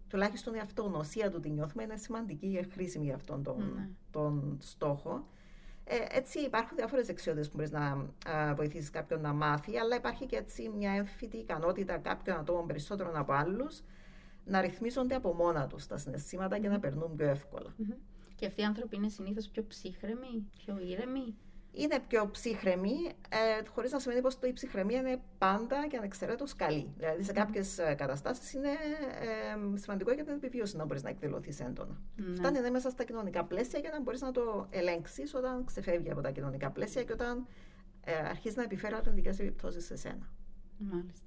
τουλάχιστον 0.08 0.54
η 0.54 0.58
αυτογνωσία 0.58 1.30
του 1.30 1.40
τι 1.40 1.50
νιώθουμε 1.50 1.82
είναι 1.82 1.96
σημαντική 1.96 2.50
και 2.50 2.66
χρήσιμη 2.72 3.04
για 3.04 3.14
αυτόν 3.14 3.42
τον, 3.42 3.56
mm. 3.58 3.88
τον 4.10 4.56
στόχο. 4.60 5.26
Ε, 5.92 6.16
έτσι 6.18 6.40
υπάρχουν 6.40 6.76
διάφορες 6.76 7.06
δεξιότητες 7.06 7.48
που 7.48 7.56
μπορείς 7.56 7.70
να 7.70 8.06
βοηθήσεις 8.54 8.90
κάποιον 8.90 9.20
να 9.20 9.32
μάθει, 9.32 9.78
αλλά 9.78 9.96
υπάρχει 9.96 10.26
και 10.26 10.36
έτσι 10.36 10.68
μια 10.68 10.92
έμφυτη 10.92 11.36
ικανότητα 11.36 11.98
κάποιων 11.98 12.36
ατόμων 12.36 12.66
περισσότερων 12.66 13.16
από 13.16 13.32
άλλους 13.32 13.82
να 14.44 14.60
ρυθμίζονται 14.60 15.14
από 15.14 15.34
μόνα 15.34 15.66
τους 15.66 15.86
τα 15.86 15.96
συναισθήματα 15.96 16.58
και 16.58 16.68
να 16.68 16.80
περνούν 16.80 17.16
πιο 17.16 17.28
εύκολα. 17.28 17.74
Και 18.34 18.46
αυτοί 18.46 18.60
οι 18.60 18.64
άνθρωποι 18.64 18.96
είναι 18.96 19.08
συνήθως 19.08 19.48
πιο 19.48 19.64
ψύχρεμοι, 19.66 20.50
πιο 20.58 20.78
ήρεμοι; 20.78 21.34
Είναι 21.72 21.98
πιο 22.08 22.30
ψύχρεμη, 22.30 22.96
ε, 23.28 23.68
χωρίς 23.68 23.92
να 23.92 23.98
σημαίνει 23.98 24.20
πως 24.20 24.38
η 24.42 24.52
ψυχραιμία 24.52 24.98
είναι 24.98 25.20
πάντα 25.38 25.86
και 25.88 25.96
ανεξαιρέτως 25.96 26.54
καλή. 26.54 26.92
Δηλαδή, 26.96 27.22
σε 27.22 27.32
κάποιες 27.32 27.78
καταστάσεις 27.96 28.52
είναι 28.52 28.68
ε, 28.68 29.78
σημαντικό 29.78 30.12
για 30.12 30.24
την 30.24 30.32
επιβίωση 30.32 30.76
να 30.76 30.84
μπορείς 30.84 31.02
να 31.02 31.08
εκδηλωθείς 31.08 31.60
έντονα. 31.60 32.00
Mm. 32.18 32.22
Φτάνει 32.34 32.58
είναι 32.58 32.70
μέσα 32.70 32.90
στα 32.90 33.04
κοινωνικά 33.04 33.44
πλαίσια 33.44 33.78
για 33.78 33.90
να 33.90 34.00
μπορείς 34.00 34.20
να 34.20 34.30
το 34.30 34.66
ελέγξεις 34.70 35.34
όταν 35.34 35.64
ξεφεύγει 35.64 36.10
από 36.10 36.20
τα 36.20 36.30
κοινωνικά 36.30 36.70
πλαίσια 36.70 37.04
και 37.04 37.12
όταν 37.12 37.46
ε, 38.04 38.14
αρχίζεις 38.14 38.56
να 38.56 38.62
επιφέρεις 38.62 38.98
αρνητικές 38.98 39.38
επιπτώσεις 39.38 39.84
σε 39.84 39.96
σένα. 39.96 40.28
Μάλιστα. 40.78 41.24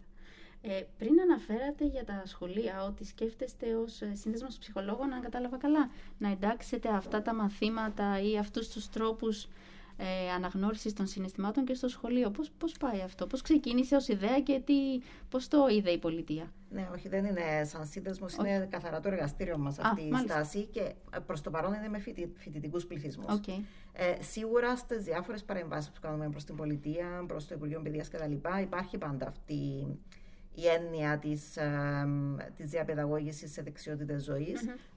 Ε, 0.65 0.81
πριν 0.97 1.21
αναφέρατε 1.21 1.85
για 1.85 2.03
τα 2.03 2.21
σχολεία 2.25 2.83
ότι 2.83 3.05
σκέφτεστε 3.05 3.75
ως 3.75 4.01
ε, 4.01 4.15
σύνδεσμος 4.15 4.57
ψυχολόγων, 4.57 5.13
αν 5.13 5.21
κατάλαβα 5.21 5.57
καλά, 5.57 5.89
να 6.17 6.29
εντάξετε 6.29 6.89
αυτά 6.89 7.21
τα 7.21 7.33
μαθήματα 7.33 8.21
ή 8.21 8.37
αυτούς 8.37 8.69
τους 8.69 8.89
τρόπους 8.89 9.47
ε, 9.97 10.31
αναγνώρισης 10.31 10.93
των 10.93 11.07
συναισθημάτων 11.07 11.65
και 11.65 11.73
στο 11.73 11.87
σχολείο. 11.87 12.29
Πώς, 12.29 12.51
πώς 12.57 12.77
πάει 12.77 13.01
αυτό, 13.01 13.27
πώς 13.27 13.41
ξεκίνησε 13.41 13.95
ως 13.95 14.07
ιδέα 14.07 14.39
και 14.39 14.61
τι, 14.65 14.73
πώς 15.29 15.47
το 15.47 15.67
είδε 15.67 15.89
η 15.89 15.97
πολιτεία; 15.97 16.51
Ναι, 16.69 16.89
όχι, 16.93 17.07
δεν 17.07 17.25
είναι 17.25 17.63
σαν 17.63 17.85
σύνδεσμος, 17.85 18.35
είναι 18.35 18.67
καθαρά 18.71 18.99
το 18.99 19.07
εργαστήριο 19.07 19.57
μας 19.57 19.79
αυτή 19.79 20.01
η 20.01 20.11
στάση 20.27 20.63
και 20.63 20.79
ε, 20.79 21.19
προς 21.25 21.41
το 21.41 21.49
παρόν 21.49 21.73
είναι 21.73 21.89
με 21.89 21.99
φοιτητικούς 22.35 22.85
πληθυσμούς. 22.85 23.25
Okay. 23.29 23.61
Ε, 23.93 24.21
σίγουρα 24.21 24.75
στις 24.75 25.03
διάφορες 25.03 25.43
παρεμβάσεις 25.43 25.91
που 25.91 25.99
κάνουμε 26.01 26.29
προς 26.29 26.43
την 26.43 26.55
πολιτεία, 26.55 27.23
προς 27.27 27.47
το 27.47 27.55
Υπουργείο 27.55 27.81
Παιδείας 27.81 28.09
κτλ., 28.09 28.31
υπάρχει 28.61 28.97
πάντα 28.97 29.27
αυτή 29.27 29.87
η 30.55 30.67
έννοια 30.67 31.17
της, 31.17 31.57
ε, 31.57 32.07
της 32.55 32.69
διαπαιδαγώγησης 32.69 33.51
σε 33.51 33.61
δεξιότητες 33.61 34.29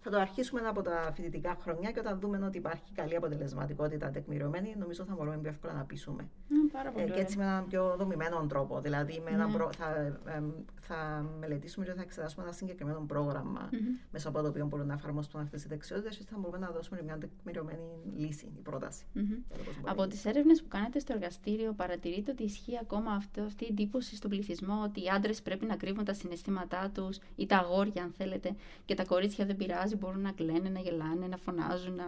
Θα 0.01 0.11
το 0.11 0.19
αρχίσουμε 0.19 0.61
από 0.61 0.83
τα 0.83 1.13
φοιτητικά 1.15 1.57
χρονιά 1.61 1.91
και 1.91 1.99
όταν 1.99 2.19
δούμε 2.21 2.41
ότι 2.47 2.59
υπάρχει 2.59 2.93
καλή 2.95 3.17
αποτελεσματικότητα 3.17 4.11
τεκμηριωμένη, 4.11 4.75
νομίζω 4.79 5.05
θα 5.05 5.15
μπορούμε 5.15 5.37
πιο 5.37 5.51
εύκολα 5.51 5.73
να 5.73 5.85
πείσουμε. 5.85 6.29
Mm, 6.49 7.01
ε, 7.01 7.05
και 7.11 7.21
έτσι 7.21 7.39
με 7.39 7.45
έναν 7.45 7.67
πιο 7.67 7.95
δομημένο 7.99 8.47
τρόπο. 8.49 8.81
Δηλαδή 8.81 9.23
με 9.25 9.47
mm 9.47 9.53
προ, 9.53 9.73
θα, 9.73 9.91
ε, 10.27 10.43
θα 10.81 11.27
μελετήσουμε 11.39 11.85
και 11.85 11.93
θα 11.93 12.03
εξετάσουμε 12.03 12.45
ένα 12.45 12.53
συγκεκριμένο 12.53 13.05
πρόγραμμα 13.07 13.69
mm-hmm. 13.71 14.07
μέσα 14.11 14.29
από 14.29 14.43
το 14.43 14.49
οποίο 14.49 14.67
μπορούν 14.67 14.87
να 14.87 14.95
εφαρμοστούν 14.95 15.41
αυτές 15.41 15.65
οι 15.65 15.69
δεξιότητες 15.69 16.17
και 16.17 16.25
θα 16.31 16.37
μπορούμε 16.39 16.59
να 16.59 16.71
δώσουμε 16.71 17.03
μια 17.03 17.19
τεκμηριωμένη 17.19 17.81
λύση, 18.17 18.53
η 18.57 18.61
πρόταση. 18.63 19.05
Mm-hmm. 19.15 19.57
Από 19.85 20.07
τις 20.07 20.25
έρευνες 20.25 20.63
που 20.63 20.69
κάνετε 20.69 20.99
στο 20.99 21.13
εργαστήριο 21.13 21.73
παρατηρείτε 21.73 22.31
ότι 22.31 22.43
ισχύει 22.43 22.79
ακόμα 22.81 23.13
αυτό, 23.13 23.43
αυτή 23.43 23.65
η 23.65 23.69
εντύπωση 23.71 24.17
στον 24.17 24.31
πληθυσμό 24.31 24.83
ότι 24.83 25.05
οι 25.05 25.09
άντρες 25.09 25.43
πρέπει 25.47 25.65
να 25.67 25.77
κρύβουν 25.77 26.05
τα 26.05 26.15
συναισθήματά 26.15 26.91
τους 26.95 27.19
ή 27.37 27.47
τα 27.47 27.57
αγόρια, 27.57 28.03
αν 28.03 28.13
θέλετε, 28.17 28.55
και 28.85 28.95
τα 28.95 29.05
κορίτσια 29.05 29.45
δεν 29.47 29.57
πειράζει, 29.57 29.97
μπορούν 29.97 30.21
να 30.21 30.33
κλαίνουν, 30.33 30.73
να 30.73 30.81
γελάνε, 30.81 31.27
να 31.27 31.37
φωνάζουν, 31.37 31.95
να. 31.95 32.05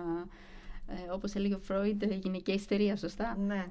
Ε, 0.90 1.12
όπως 1.12 1.34
έλεγε 1.34 1.54
ο 1.54 1.58
Φρόιντ, 1.58 2.04
γυναική 2.04 2.52
ιστερία, 2.52 2.96
σωστά; 2.96 3.36
Ναι. 3.46 3.66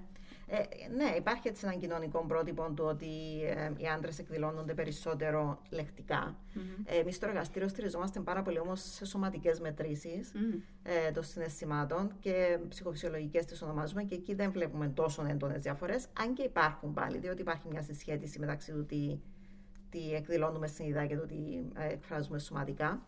Ε, 0.50 0.58
ναι, 0.96 1.16
υπάρχει 1.18 1.48
έτσι 1.48 1.66
ένα 1.66 1.76
κοινωνικό 1.76 2.26
πρότυπο 2.28 2.72
του 2.76 2.84
ότι 2.88 3.08
ε, 3.46 3.72
οι 3.78 3.88
άντρες 3.88 4.20
εκδηλώνονται 4.20 4.74
περισσότερο 4.74 5.62
λεκτικά. 5.70 6.36
Mm-hmm. 6.36 6.84
Ε, 6.86 6.98
Εμείς 6.98 7.16
στο 7.16 7.28
εργαστήριο 7.28 7.68
στηριζόμαστε 7.68 8.20
πάρα 8.20 8.42
πολύ 8.42 8.60
όμως 8.60 8.82
σε 8.82 9.06
σωματικές 9.06 9.60
μετρήσεις 9.60 10.32
mm-hmm. 10.34 10.62
ε, 10.84 11.12
των 11.12 11.24
συναισθημάτων 11.24 12.12
και 12.20 12.60
ψυχοφυσιολογικές 12.70 13.46
τις 13.46 13.62
ονομάζουμε 13.62 14.04
και 14.04 14.16
εκεί 14.16 14.34
δεν 14.34 14.52
βλέπουμε 14.52 14.88
τόσο 14.88 15.26
έντονες 15.30 15.62
διαφορές, 15.62 16.08
αν 16.20 16.34
και 16.34 16.44
υπάρχουν 16.44 16.94
πάλι, 16.94 17.18
διότι 17.18 17.42
υπάρχει 17.42 17.68
μια 17.70 17.82
συσχέτιση 17.82 18.40
μεταξύ 18.40 18.72
του 18.72 18.86
τι 18.86 19.20
τι 19.90 20.14
εκδηλώνουμε 20.14 20.68
συνειδητά 20.68 21.06
και 21.06 21.16
το 21.16 21.26
τι 21.26 21.36
ε, 21.78 21.94
εκφράζουμε 21.94 22.40
σωματικά. 22.40 23.02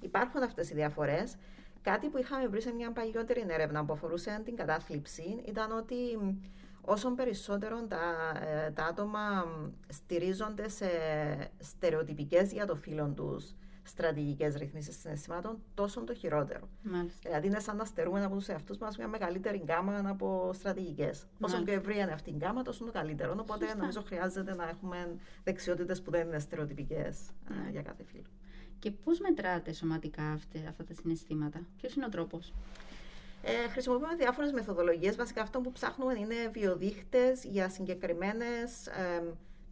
Υπάρχουν 0.00 0.42
αυτές 0.42 0.70
οι 0.70 0.74
διαφορές. 0.74 1.36
Κάτι 1.82 2.08
που 2.08 2.18
είχαμε 2.18 2.46
βρει 2.46 2.62
σε 2.62 2.72
μια 2.72 2.92
παλιότερη 2.92 3.44
έρευνα 3.48 3.84
που 3.84 3.92
αφορούσε 3.92 4.40
την 4.44 4.56
κατάθλιψη 4.56 5.42
ήταν 5.46 5.72
ότι 5.72 5.96
όσο 6.80 7.14
περισσότερο 7.14 7.86
τα, 7.88 8.32
ε, 8.46 8.70
τα 8.70 8.84
άτομα 8.84 9.44
στηρίζονται 9.88 10.68
σε 10.68 10.86
στερεοτυπικές 11.58 12.52
για 12.52 12.66
το 12.66 12.74
φίλο 12.74 13.12
τους 13.16 13.54
στρατηγικές 13.84 14.54
ρυθμίσεις 14.54 15.00
συναισθημάτων, 15.00 15.58
τόσο 15.74 16.04
το 16.04 16.14
χειρότερο. 16.14 16.68
Μάλιστα. 16.82 17.18
Δηλαδή, 17.22 17.46
είναι 17.46 17.60
σαν 17.60 17.76
να 17.76 17.84
στερούμε 17.84 18.24
από 18.24 18.36
τους 18.36 18.48
εαυτούς 18.48 18.78
μας 18.78 18.96
μια 18.96 19.08
μεγαλύτερη 19.08 19.58
γκάμα 19.64 20.02
από 20.06 20.50
στρατηγικές. 20.54 21.26
Όσο 21.40 21.62
πιο 21.62 21.72
ευρύ 21.72 21.98
είναι 21.98 22.12
αυτή 22.12 22.30
η 22.30 22.34
γκάμα, 22.36 22.62
τόσο 22.62 22.84
το 22.84 22.90
καλύτερο. 22.90 23.34
Οπότε, 23.40 23.64
Σωστά. 23.64 23.78
νομίζω 23.78 24.02
χρειάζεται 24.02 24.54
να 24.54 24.68
έχουμε 24.68 25.16
δεξιότητες 25.44 26.02
που 26.02 26.10
δεν 26.10 26.26
είναι 26.26 26.38
στερεοτυπικές 26.38 27.30
ναι. 27.48 27.70
για 27.70 27.82
κάθε 27.82 28.04
φίλο. 28.04 28.28
Και 28.78 28.90
πώς 28.90 29.20
μετράτε 29.20 29.72
σωματικά 29.72 30.32
αυτά 30.68 30.84
τα 30.84 30.94
συναισθήματα, 30.94 31.60
Ποιος 31.76 31.94
είναι 31.94 32.04
ο 32.04 32.08
τρόπος; 32.08 32.52
Ε, 33.42 33.68
χρησιμοποιούμε 33.68 34.14
διάφορες 34.14 34.52
μεθοδολογίες. 34.52 35.16
Βασικά, 35.16 35.42
αυτό 35.42 35.60
που 35.60 35.72
ψάχνουμε 35.72 36.14
είναι 36.18 36.34
βιοδείχτες 36.52 37.44
για 37.44 37.68
συγκεκριμένες 37.68 38.86
ε, 38.86 39.22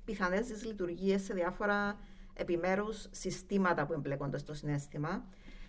πιθανές 0.05 0.47
δυσλειτουργίες 0.47 1.23
σε 1.23 1.35
διάφορα 1.35 1.97
επιμέρους 2.35 3.09
συστήματα 3.11 3.87
που 3.87 3.93
εμπλέκονται 3.93 4.39
στο 4.39 4.55
συνέστημα. 4.55 5.25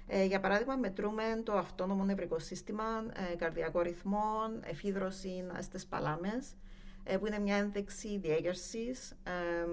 Ε, 0.08 0.26
για 0.26 0.40
παράδειγμα, 0.40 0.76
μετρούμε 0.76 1.24
το 1.44 1.54
αυτόνομο 1.54 2.04
νευρικό 2.04 2.40
σύστημα, 2.40 2.84
ε, 3.32 3.36
καρδιακό 3.36 3.82
ρυθμό, 3.82 4.26
εφίδρωση 4.64 5.46
στι 5.60 5.86
παλάμες, 5.90 6.56
ε, 7.04 7.18
που 7.18 7.28
είναι 7.28 7.40
μια 7.40 7.56
ένδειξη 7.56 8.18
διέγερσης 8.18 9.12
ε, 9.12 9.66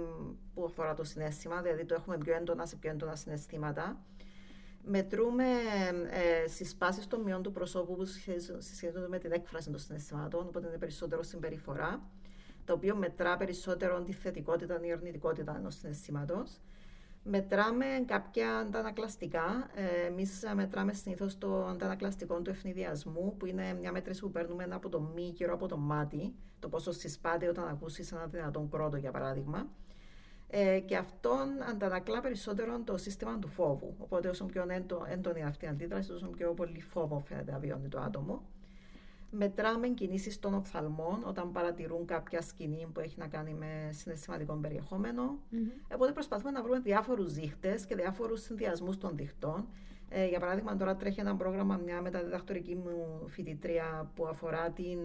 που 0.55 0.65
αφορά 0.65 0.95
το 0.95 1.05
συνέστημα, 1.05 1.63
δηλαδή 1.63 1.85
το 1.85 1.95
έχουμε 1.95 2.19
πιο 2.19 2.35
έντονα 2.35 2.67
σε 2.67 2.77
πιο 2.77 2.91
έντονα 2.91 3.17
συναισθήματα. 3.17 4.01
Μετρούμε 4.85 5.45
ε, 6.11 6.49
συσπάσεις 6.49 7.07
των 7.07 7.21
μειών 7.21 7.43
του 7.43 7.53
προσώπου 7.53 7.97
που 7.97 8.05
συσχετίζονται 8.59 9.09
με 9.09 9.19
την 9.19 9.33
έκφραση 9.33 9.71
των 9.71 9.79
συναισθημάτων, 9.79 10.47
οπότε 10.47 10.67
είναι 10.69 10.79
περισσότερο 10.79 11.23
συμπεριφορά, 11.23 12.03
το 12.65 12.73
οποίο 12.73 12.97
μετρά 12.97 13.37
περισσότερο 13.37 14.03
τη 14.03 14.13
θετικότητα 14.13 14.81
ή 14.83 14.93
αρνητικότητα 14.93 15.57
ενός 15.57 15.75
συναισθήματος. 15.75 16.61
Μετράμε 17.23 17.85
κάποια 18.07 18.57
αντανακλαστικά. 18.57 19.71
Ε, 19.75 20.07
Εμείς 20.07 20.43
μετράμε 20.55 20.93
συνήθως 20.93 21.39
το 21.39 21.67
αντανακλαστικό 21.67 22.41
του 22.41 22.51
ευνηδιασμού, 22.51 23.37
που 23.37 23.47
είναι 23.47 23.75
μια 23.75 23.93
μέτρηση 23.93 24.21
που 24.21 24.31
παίρνουμε 24.31 24.69
από 24.71 24.89
το 24.89 25.01
μη 25.01 25.23
γύρω 25.23 25.53
από 25.55 25.69
το 25.69 25.77
μάτι, 25.77 26.35
το 26.59 26.69
πόσο 26.69 26.93
συσπάται 26.93 27.49
όταν 27.49 27.69
ακούσεις 27.69 28.13
ένα 28.13 28.27
δυνατόν 28.27 28.71
κρότο, 28.71 28.97
για 28.97 29.11
παράδειγμα. 29.11 29.67
Ε, 30.49 30.81
και 30.81 30.97
αυτόν 30.97 31.63
αντανακλά 31.71 32.21
περισσότερο 32.21 32.81
το 32.85 32.97
σύστημα 32.97 33.39
του 33.39 33.49
φόβου. 33.49 33.95
Οπότε, 33.99 34.29
όσο 34.29 34.45
πιο 34.45 34.67
έντονη 35.09 35.43
αυτή 35.43 35.65
η 35.65 35.69
αντίδραση, 35.69 36.09
τόσο 36.09 36.27
πιο 36.27 36.55
πολύ 36.55 36.81
φόβο 36.81 37.19
φαίνεται 37.19 37.53
να 37.53 37.59
βιώνει 37.59 37.89
το 37.89 38.01
άτομο. 38.01 38.43
Μετράμε 39.31 39.89
κινήσεις 39.89 40.39
των 40.39 40.55
οφθαλμών 40.55 41.23
όταν 41.27 41.53
παρατηρούν 41.53 42.07
κάποια 42.07 42.43
σκηνή 42.43 42.87
που 42.93 43.01
έχει 43.01 43.19
να 43.19 43.27
κάνει 43.27 43.55
με 43.55 43.89
συναισθηματικό 43.93 44.55
περιεχόμενο. 44.55 45.39
Mm-hmm. 45.53 45.95
Οπότε 45.95 46.13
προσπαθούμε 46.13 46.51
να 46.51 46.63
βρούμε 46.63 46.79
διάφορους 46.79 47.33
δείχτες 47.33 47.85
και 47.87 47.95
διάφορους 47.95 48.43
συνδυασμούς 48.43 48.99
των 48.99 49.17
διχτών. 49.17 49.69
Ε, 50.09 50.27
για 50.27 50.41
παράδειγμα, 50.41 50.77
τώρα 50.77 50.97
τρέχει 50.97 51.21
ένα 51.21 51.37
πρόγραμμα 51.37 51.77
μια 51.85 52.01
μεταδιδακτορική 52.01 52.75
μου 52.75 53.25
φοιτητρία 53.29 54.11
που 54.15 54.27
αφορά 54.27 54.71
την 54.71 54.99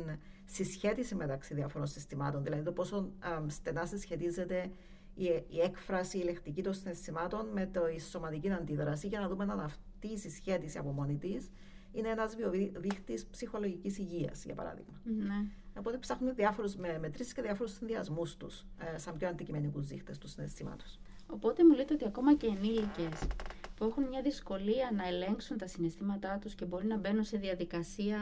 συσχέτιση 0.46 1.16
μεταξύ 1.16 1.54
διάφορων 1.54 1.88
συστημάτων. 1.88 2.44
Δηλαδή 2.44 2.64
το 2.64 2.72
πόσο 2.72 3.10
στενά 3.48 3.86
συσχετίζεται 3.86 4.72
η, 5.16 5.24
η 5.48 5.60
έκφραση, 5.64 6.18
η 6.18 6.24
λεκτική 6.24 6.62
των 6.62 6.74
συναισθημάτων 6.74 7.48
με 7.54 7.70
το, 7.74 7.88
η 7.88 8.00
σωματική 8.00 8.52
αντίδραση 8.52 9.08
για 9.08 9.20
να 9.20 9.28
δούμε 9.28 9.44
αν 9.44 9.60
αυτή 9.60 10.08
η 10.08 10.18
συσχέτιση 10.18 10.78
από 10.78 10.92
μόνη 10.92 11.18
της 11.18 11.50
είναι 11.96 12.10
ένας 12.10 12.36
βιοδείχτη 12.36 13.20
ψυχολογικής 13.32 13.98
υγείας, 13.98 14.46
για 14.46 14.54
παράδειγμα. 14.56 15.02
Ναι. 15.04 15.46
Οπότε 15.78 15.98
ψάχνουμε 15.98 16.34
διάφορους 16.34 16.76
μετρήσεις 16.76 17.34
και 17.34 17.42
διάφορους 17.42 17.74
συνδυασμούς 17.74 18.38
τους, 18.38 18.66
ε, 18.94 18.98
σαν 18.98 19.18
πιο 19.18 19.28
αντικειμενικούς 19.28 19.88
δείχτες 19.88 20.18
του 20.18 20.28
συναισθήματος. 20.28 21.00
Οπότε 21.28 21.66
μου 21.66 21.74
λέτε 21.76 21.94
ότι 21.94 22.06
ακόμα 22.06 22.36
και 22.36 22.48
ενήλικες 22.48 23.28
που 23.76 23.86
έχουν 23.86 24.04
μια 24.04 24.22
δυσκολία 24.22 24.92
να 24.96 25.08
ελέγξουν 25.08 25.58
τα 25.58 25.68
συναισθήματά 25.68 26.38
τους 26.42 26.56
και 26.56 26.66
μπορεί 26.66 26.86
να 26.86 26.98
μπαίνουν 26.98 27.24
σε 27.24 27.38
διαδικασία 27.38 28.20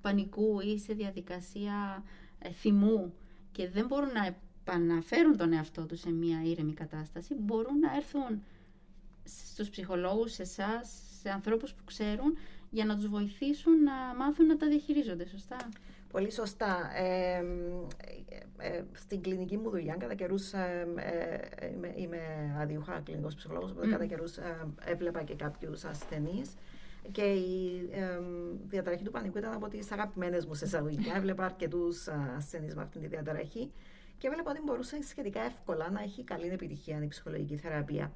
πανικού 0.00 0.60
ή 0.60 0.78
σε 0.78 0.92
διαδικασία 0.92 2.04
ε, 2.38 2.50
θυμού 2.50 3.14
και 3.52 3.68
δεν 3.68 3.86
μπορούν 3.86 4.12
να 4.12 4.36
επαναφέρουν 4.64 5.36
τον 5.36 5.52
εαυτό 5.52 5.86
τους 5.86 6.00
σε 6.00 6.10
μια 6.10 6.42
ήρεμη 6.42 6.72
κατάσταση, 6.72 7.34
μπορούν 7.34 7.78
να 7.78 7.96
έρθουν 7.96 8.42
στους 9.24 9.70
ψυχολόγους, 9.70 10.32
σε 10.32 10.42
εσάς, 10.42 10.90
σε 11.20 11.30
ανθρώπους 11.30 11.74
που 11.74 11.84
ξέρουν, 11.84 12.36
για 12.70 12.84
να 12.84 12.96
τους 12.96 13.08
βοηθήσουν 13.08 13.82
να 13.82 13.92
μάθουν 14.16 14.46
να 14.46 14.56
τα 14.56 14.68
διαχειρίζονται, 14.68 15.26
σωστά; 15.26 15.56
Πολύ 16.10 16.30
σωστά. 16.32 16.90
Ε, 16.96 17.44
ε, 18.58 18.82
στην 18.92 19.22
κλινική 19.22 19.56
μου 19.56 19.70
δουλειά, 19.70 19.96
κατά 19.98 20.14
καιρούς 20.14 20.52
ε, 20.52 20.86
είμαι, 21.74 21.94
είμαι 21.96 22.20
αδειούχα 22.58 23.00
κλινικός 23.04 23.34
ψυχολόγος, 23.34 23.70
οπότε 23.70 23.86
mm. 23.86 23.90
κατά 23.90 24.06
καιρούς 24.06 24.36
έβλεπα 24.84 25.22
και 25.22 25.34
κάποιους 25.34 25.84
ασθενείς. 25.84 26.54
Και 27.12 27.22
η 27.22 27.88
διαταραχή 28.68 29.04
του 29.04 29.10
πανικού 29.10 29.38
ήταν 29.38 29.52
από 29.52 29.68
τις 29.68 29.92
αγαπημένες 29.92 30.46
μου 30.46 30.54
σε 30.54 30.64
εισαγωγικά. 30.64 31.16
Έβλεπα 31.16 31.44
αρκετούς 31.44 32.08
ασθενείς 32.36 32.74
με 32.74 32.82
αυτή 32.82 32.98
τη 32.98 33.06
διαταραχή 33.06 33.72
και 34.18 34.26
έβλεπα 34.26 34.50
ότι 34.50 34.60
μπορούσε 34.64 35.02
σχετικά 35.02 35.40
εύκολα 35.40 35.90
να 35.90 36.02
έχει 36.02 36.24
καλή 36.24 36.46
επιτυχία 36.46 37.02
η 37.02 37.08
ψυχολογική 37.08 37.56
θεραπεία. 37.56 38.12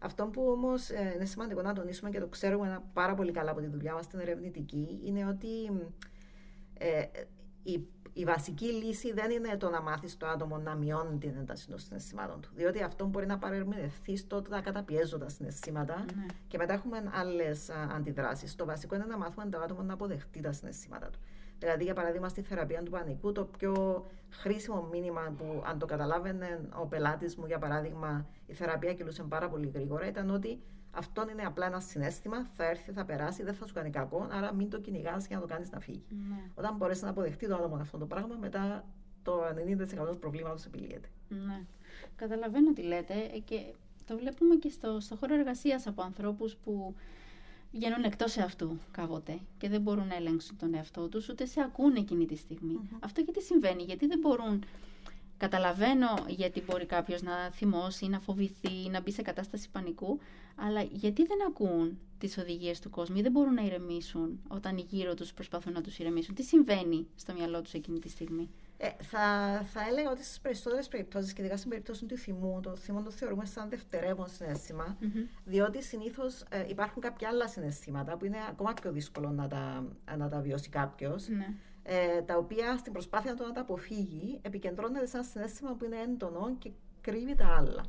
Αυτό 0.00 0.26
που 0.26 0.48
όμως 0.48 0.88
είναι 1.14 1.24
σημαντικό 1.24 1.62
να 1.62 1.72
τονίσουμε 1.72 2.10
και 2.10 2.20
το 2.20 2.26
ξέρουμε 2.26 2.82
πάρα 2.92 3.14
πολύ 3.14 3.32
καλά 3.32 3.50
από 3.50 3.60
τη 3.60 3.66
δουλειά 3.66 3.94
μας 3.94 4.04
στην 4.04 4.18
ερευνητική 4.18 5.00
είναι 5.04 5.26
ότι 5.26 5.48
ε, 6.74 7.02
η, 7.62 7.86
η 8.12 8.24
βασική 8.24 8.64
λύση 8.64 9.12
δεν 9.12 9.30
είναι 9.30 9.56
το 9.56 9.70
να 9.70 9.82
μάθεις 9.82 10.16
το 10.16 10.26
άτομο 10.26 10.58
να 10.58 10.74
μειώνει 10.74 11.18
την 11.18 11.36
ένταση 11.36 11.68
των 11.68 11.78
συναισθημάτων 11.78 12.40
του. 12.40 12.50
Διότι 12.54 12.82
αυτό 12.82 13.06
μπορεί 13.06 13.26
να 13.26 13.38
παρερμηνευθεί 13.38 14.16
στο 14.16 14.36
ότι 14.36 14.50
θα 14.50 14.60
καταπιέζω 14.60 15.18
τα 15.18 15.28
συναισθήματα 15.28 16.04
ναι. 16.14 16.26
και 16.48 16.58
μετά 16.58 16.72
έχουμε 16.72 17.10
άλλες 17.12 17.70
αντιδράσεις. 17.70 18.54
Το 18.54 18.64
βασικό 18.64 18.94
είναι 18.94 19.04
να 19.04 19.16
μάθουμε 19.16 19.48
το 19.48 19.58
άτομο 19.58 19.82
να 19.82 19.92
αποδεχτεί 19.92 20.40
τα 20.40 20.52
συναισθήματα 20.52 21.10
του. 21.10 21.18
Δηλαδή, 21.58 21.84
για 21.84 21.94
παράδειγμα, 21.94 22.28
στη 22.28 22.42
θεραπεία 22.42 22.82
του 22.82 22.90
πανικού, 22.90 23.32
το 23.32 23.44
πιο 23.44 24.04
χρήσιμο 24.30 24.88
μήνυμα 24.92 25.34
που 25.38 25.62
αν 25.66 25.78
το 25.78 25.86
καταλάβαινε 25.86 26.68
ο 26.82 26.86
πελάτης 26.86 27.36
μου, 27.36 27.46
για 27.46 27.58
παράδειγμα, 27.58 28.26
η 28.46 28.52
θεραπεία 28.52 28.94
κυλούσε 28.94 29.22
πάρα 29.22 29.48
πολύ 29.48 29.70
γρήγορα, 29.74 30.06
ήταν 30.08 30.30
ότι 30.30 30.60
αυτό 30.90 31.26
είναι 31.30 31.42
απλά 31.42 31.66
ένα 31.66 31.80
συνέστημα, 31.80 32.46
θα 32.56 32.64
έρθει, 32.64 32.92
θα 32.92 33.04
περάσει, 33.04 33.42
δεν 33.42 33.54
θα 33.54 33.66
σου 33.66 33.74
κάνει 33.74 33.90
κακό, 33.90 34.26
άρα 34.30 34.54
μην 34.54 34.70
το 34.70 34.80
κυνηγάς 34.80 35.26
για 35.26 35.36
να 35.36 35.42
το 35.42 35.48
κάνεις 35.48 35.70
να 35.70 35.80
φύγει. 35.80 36.02
Ναι. 36.08 36.50
Όταν 36.54 36.76
μπορέσει 36.76 37.04
να 37.04 37.10
αποδεχτεί 37.10 37.48
το 37.48 37.54
άτομο 37.54 37.76
αυτό 37.76 37.98
το 37.98 38.06
πράγμα, 38.06 38.36
μετά 38.40 38.84
το 39.22 39.42
90% 40.06 40.10
του 40.10 40.18
προβλήματος 40.18 40.64
επιλύεται. 40.64 41.08
Ναι. 41.28 41.60
Καταλαβαίνω 42.16 42.72
τι 42.72 42.82
λέτε 42.82 43.14
ε, 43.14 43.38
και 43.38 43.74
το 44.06 44.16
βλέπουμε 44.16 44.54
και 44.54 44.68
στο, 44.68 45.00
στο 45.00 45.16
χώρο 45.16 45.34
εργασίας 45.34 45.86
από 45.86 46.02
ανθρώπους 46.02 46.56
που 46.56 46.94
βγαίνουν 47.74 48.04
εκτός 48.04 48.36
αυτού 48.36 48.78
κάποτε 48.90 49.38
και 49.58 49.68
δεν 49.68 49.80
μπορούν 49.80 50.06
να 50.06 50.14
ελέγξουν 50.14 50.56
τον 50.56 50.74
εαυτό 50.74 51.08
τους, 51.08 51.28
ούτε 51.28 51.46
σε 51.46 51.60
ακούνε 51.60 51.98
εκείνη 51.98 52.26
τη 52.26 52.36
στιγμη 52.36 52.80
Αυτό 53.00 53.20
γιατί 53.20 53.42
συμβαίνει, 53.42 53.82
γιατί 53.82 54.06
δεν 54.06 54.18
μπορούν 54.18 54.64
Καταλαβαίνω 55.36 56.24
γιατί 56.28 56.62
μπορεί 56.62 56.86
κάποιος 56.86 57.22
να 57.22 57.50
θυμώσει, 57.50 58.06
να 58.08 58.20
φοβηθεί, 58.20 58.88
να 58.90 59.00
μπει 59.00 59.12
σε 59.12 59.22
κατάσταση 59.22 59.70
πανικού, 59.70 60.18
αλλά 60.56 60.82
γιατί 60.82 61.24
δεν 61.24 61.38
ακούν 61.48 61.98
τις 62.18 62.38
οδηγίες 62.38 62.80
του 62.80 62.90
κόσμου 62.90 63.16
ή 63.16 63.22
δεν 63.22 63.32
μπορούν 63.32 63.54
να 63.54 63.62
ηρεμήσουν 63.62 64.40
όταν 64.48 64.76
οι 64.76 64.86
γύρω 64.90 65.14
τους 65.14 65.32
προσπαθούν 65.32 65.72
να 65.72 65.80
τους 65.80 65.98
ηρεμήσουν. 65.98 66.34
Τι 66.34 66.42
συμβαίνει 66.42 67.06
στο 67.16 67.32
μυαλό 67.32 67.62
τους 67.62 67.72
εκείνη 67.72 67.98
τη 67.98 68.08
στιγμή; 68.08 68.50
Ε, 68.76 68.88
θα, 69.02 69.20
θα 69.72 69.80
έλεγα 69.88 70.10
ότι 70.10 70.24
στις 70.24 70.40
περισσότερες 70.40 70.88
περιπτώσεις, 70.88 71.32
και 71.32 71.40
ειδικά 71.40 71.56
στην 71.56 71.70
περίπτωση 71.70 72.04
του 72.04 72.16
θυμού, 72.16 72.60
το 72.60 72.76
θυμό 72.76 73.02
το 73.02 73.10
θεωρούμε 73.10 73.44
σαν 73.44 73.68
δευτερεύον 73.68 74.28
συνέστημα, 74.28 74.96
mm-hmm. 75.00 75.28
διότι 75.44 75.82
συνήθως 75.82 76.44
ε, 76.48 76.64
υπάρχουν 76.68 77.02
κάποια 77.02 77.28
άλλα 77.28 77.48
συναισθήματα 77.48 78.16
που 78.16 78.24
είναι 78.24 78.38
ακόμα 78.48 78.72
πιο 78.72 78.92
δύσκολο 78.92 79.30
να 79.30 79.48
τα, 79.48 79.86
να 80.16 80.28
τα 80.28 80.40
βιώσει 80.40 80.68
κάποιος. 80.68 81.28
Ναι 81.28 81.46
ε, 81.86 82.22
τα 82.22 82.36
οποία 82.36 82.76
στην 82.76 82.92
προσπάθεια 82.92 83.34
του 83.34 83.42
να 83.42 83.52
τα 83.52 83.60
αποφύγει 83.60 84.38
επικεντρώνεται 84.42 85.06
σε 85.06 85.16
ένα 85.16 85.26
συνέστημα 85.26 85.74
που 85.74 85.84
είναι 85.84 85.96
έντονο 85.96 86.56
και 86.58 86.70
κρύβει 87.00 87.34
τα 87.34 87.46
άλλα. 87.46 87.84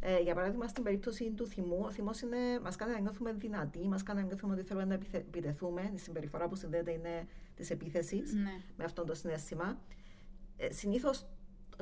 Ε, 0.00 0.20
για 0.20 0.34
παράδειγμα, 0.34 0.68
στην 0.68 0.82
περίπτωση 0.82 1.32
του 1.36 1.46
θυμού, 1.46 1.82
ο 1.84 1.90
θυμός 1.90 2.20
μας 2.62 2.76
κάνει 2.76 2.92
να 2.92 3.00
νιώθουμε 3.00 3.32
δυνατοί, 3.32 3.88
μας 3.88 4.02
κάνει 4.02 4.20
να 4.20 4.26
νιώθουμε 4.26 4.54
ότι 4.54 4.62
θέλουμε 4.62 4.84
να 4.84 4.98
επιτεθούμε. 5.12 5.90
Η 5.94 5.98
συμπεριφορά 5.98 6.48
που 6.48 6.54
συνδέεται 6.54 6.92
είναι 6.92 7.26
της 7.56 7.70
επίθεσης 7.70 8.32
ναι. 8.32 8.60
με 8.76 8.84
αυτό 8.84 9.04
το 9.04 9.14
συνέστημα. 9.14 9.78
Ε, 10.58 10.72
Συνήθως 10.72 11.26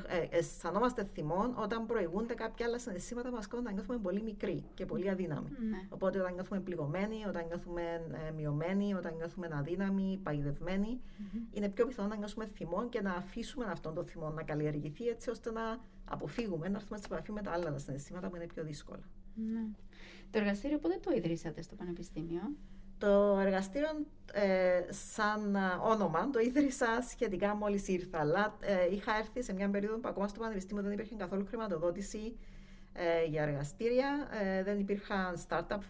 ε, 0.08 0.36
αισθανόμαστε 0.36 1.04
θυμών 1.04 1.54
όταν 1.56 1.86
προηγούνται 1.86 2.34
κάποια 2.34 2.66
άλλα 2.66 2.78
συναισθήματα 2.78 3.28
που 3.28 3.34
μας 3.34 3.46
κάνουν 3.46 3.64
να 3.64 3.72
νιώθουμε 3.72 3.98
πολύ 3.98 4.22
μικροί 4.22 4.64
και 4.74 4.86
πολύ 4.86 5.10
αδύναμοι. 5.10 5.48
Ναι. 5.48 5.86
Οπότε, 5.88 6.20
όταν 6.20 6.34
νιώθουμε 6.34 6.60
πληγωμένοι, 6.60 7.24
όταν 7.28 7.46
νιώθουμε 7.46 7.82
ε, 8.28 8.30
μειωμένοι, 8.30 8.94
όταν 8.94 9.14
νιώθουμε 9.14 9.48
αδύναμοι, 9.52 10.20
παγιδευμένοι, 10.22 11.00
mm-hmm. 11.00 11.56
είναι 11.56 11.68
πιο 11.68 11.86
πιθανό 11.86 12.08
να 12.08 12.16
νιώθουμε 12.16 12.46
θυμών 12.46 12.88
και 12.88 13.00
να 13.00 13.12
αφήσουμε 13.12 13.64
αυτόν 13.64 13.94
τον 13.94 14.06
θυμό 14.06 14.30
να 14.30 14.42
καλλιεργηθεί 14.42 15.08
έτσι 15.08 15.30
ώστε 15.30 15.50
να 15.50 15.78
αποφύγουμε, 16.04 16.68
να 16.68 16.76
έρθουμε 16.76 16.98
σε 16.98 17.04
επαφή 17.06 17.32
με 17.32 17.42
τα 17.42 17.50
άλλα 17.50 17.78
συναισθήματα 17.78 18.28
που 18.28 18.36
είναι 18.36 18.46
πιο 18.46 18.64
δύσκολα. 18.64 19.02
Ναι. 19.34 19.66
Το 20.30 20.38
εργαστήριο 20.38 20.78
πότε 20.78 20.98
το 21.02 21.12
ιδρύσατε 21.16 21.62
στο 21.62 21.74
Πανεπιστήμιο; 21.74 22.52
Το 22.98 23.38
εργαστήριο 23.40 23.88
ε, 24.32 24.92
σαν 24.92 25.56
όνομα 25.82 26.30
το 26.30 26.38
ίδρυσα 26.38 26.86
σχετικά 27.10 27.54
μόλις 27.54 27.88
ήρθα, 27.88 28.18
αλλά 28.18 28.56
ε, 28.60 28.94
είχα 28.94 29.16
έρθει 29.16 29.42
σε 29.42 29.52
μια 29.52 29.70
περίοδο 29.70 29.96
που 29.98 30.08
ακόμα 30.08 30.28
στο 30.28 30.40
Πανεπιστήμιο 30.40 30.82
δεν 30.82 30.92
υπήρχε 30.92 31.14
καθόλου 31.14 31.46
χρηματοδότηση 31.46 32.36
ε, 32.92 33.24
για 33.28 33.42
εργαστήρια, 33.42 34.28
ε, 34.42 34.62
δεν 34.62 34.78
υπήρχαν 34.78 35.34
startup 35.48 35.80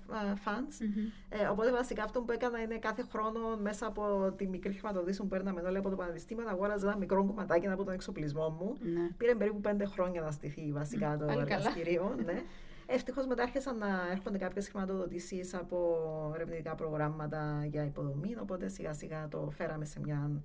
funds. 0.45 0.77
Mm-hmm. 0.83 1.51
οπότε 1.51 1.71
βασικά 1.71 2.03
αυτό 2.03 2.21
που 2.21 2.33
έκανα 2.33 2.61
είναι 2.63 2.79
κάθε 2.79 3.05
χρόνο 3.11 3.57
μέσα 3.57 3.87
από 3.87 4.35
τη 4.37 4.47
μικρή 4.49 4.73
χρηματοδότηση 4.73 5.21
που 5.21 5.27
παίρναμε 5.27 5.61
όλοι 5.61 5.77
από 5.77 5.91
το 5.91 5.97
Πανεπιστήμιο 5.97 6.45
να 6.45 6.51
αγόραζα 6.51 6.87
ένα 6.87 6.97
μικρό 6.97 7.25
κομματάκι 7.25 7.67
από 7.67 7.85
τον 7.85 7.95
εξοπλισμό 7.95 8.49
μου. 8.49 8.77
Mm-hmm. 8.77 9.15
Πήρε 9.17 9.35
περίπου 9.35 9.61
πέντε 9.61 9.85
χρόνια 9.85 10.21
να 10.21 10.31
στηθεί 10.31 10.73
βασικά 10.73 11.17
το 11.17 11.25
εργαστήριο. 11.41 12.17
ναι. 12.25 12.43
Ευτυχώς 12.87 13.27
μετά 13.27 13.43
άρχισαν 13.43 13.79
να 13.79 14.11
έρχονται 14.11 14.39
κάποιες 14.39 14.69
χρηματοδοτήσεις 14.69 15.55
από 15.55 16.33
ερευνητικά 16.35 16.75
προγράμματα 16.75 17.67
για 17.71 17.85
υποδομή. 17.85 18.37
Οπότε 18.41 18.69
σιγά 18.69 18.93
σιγά 18.93 19.29
το 19.29 19.51
φέραμε 19.51 19.85
σε 19.85 20.01
μια 20.01 20.43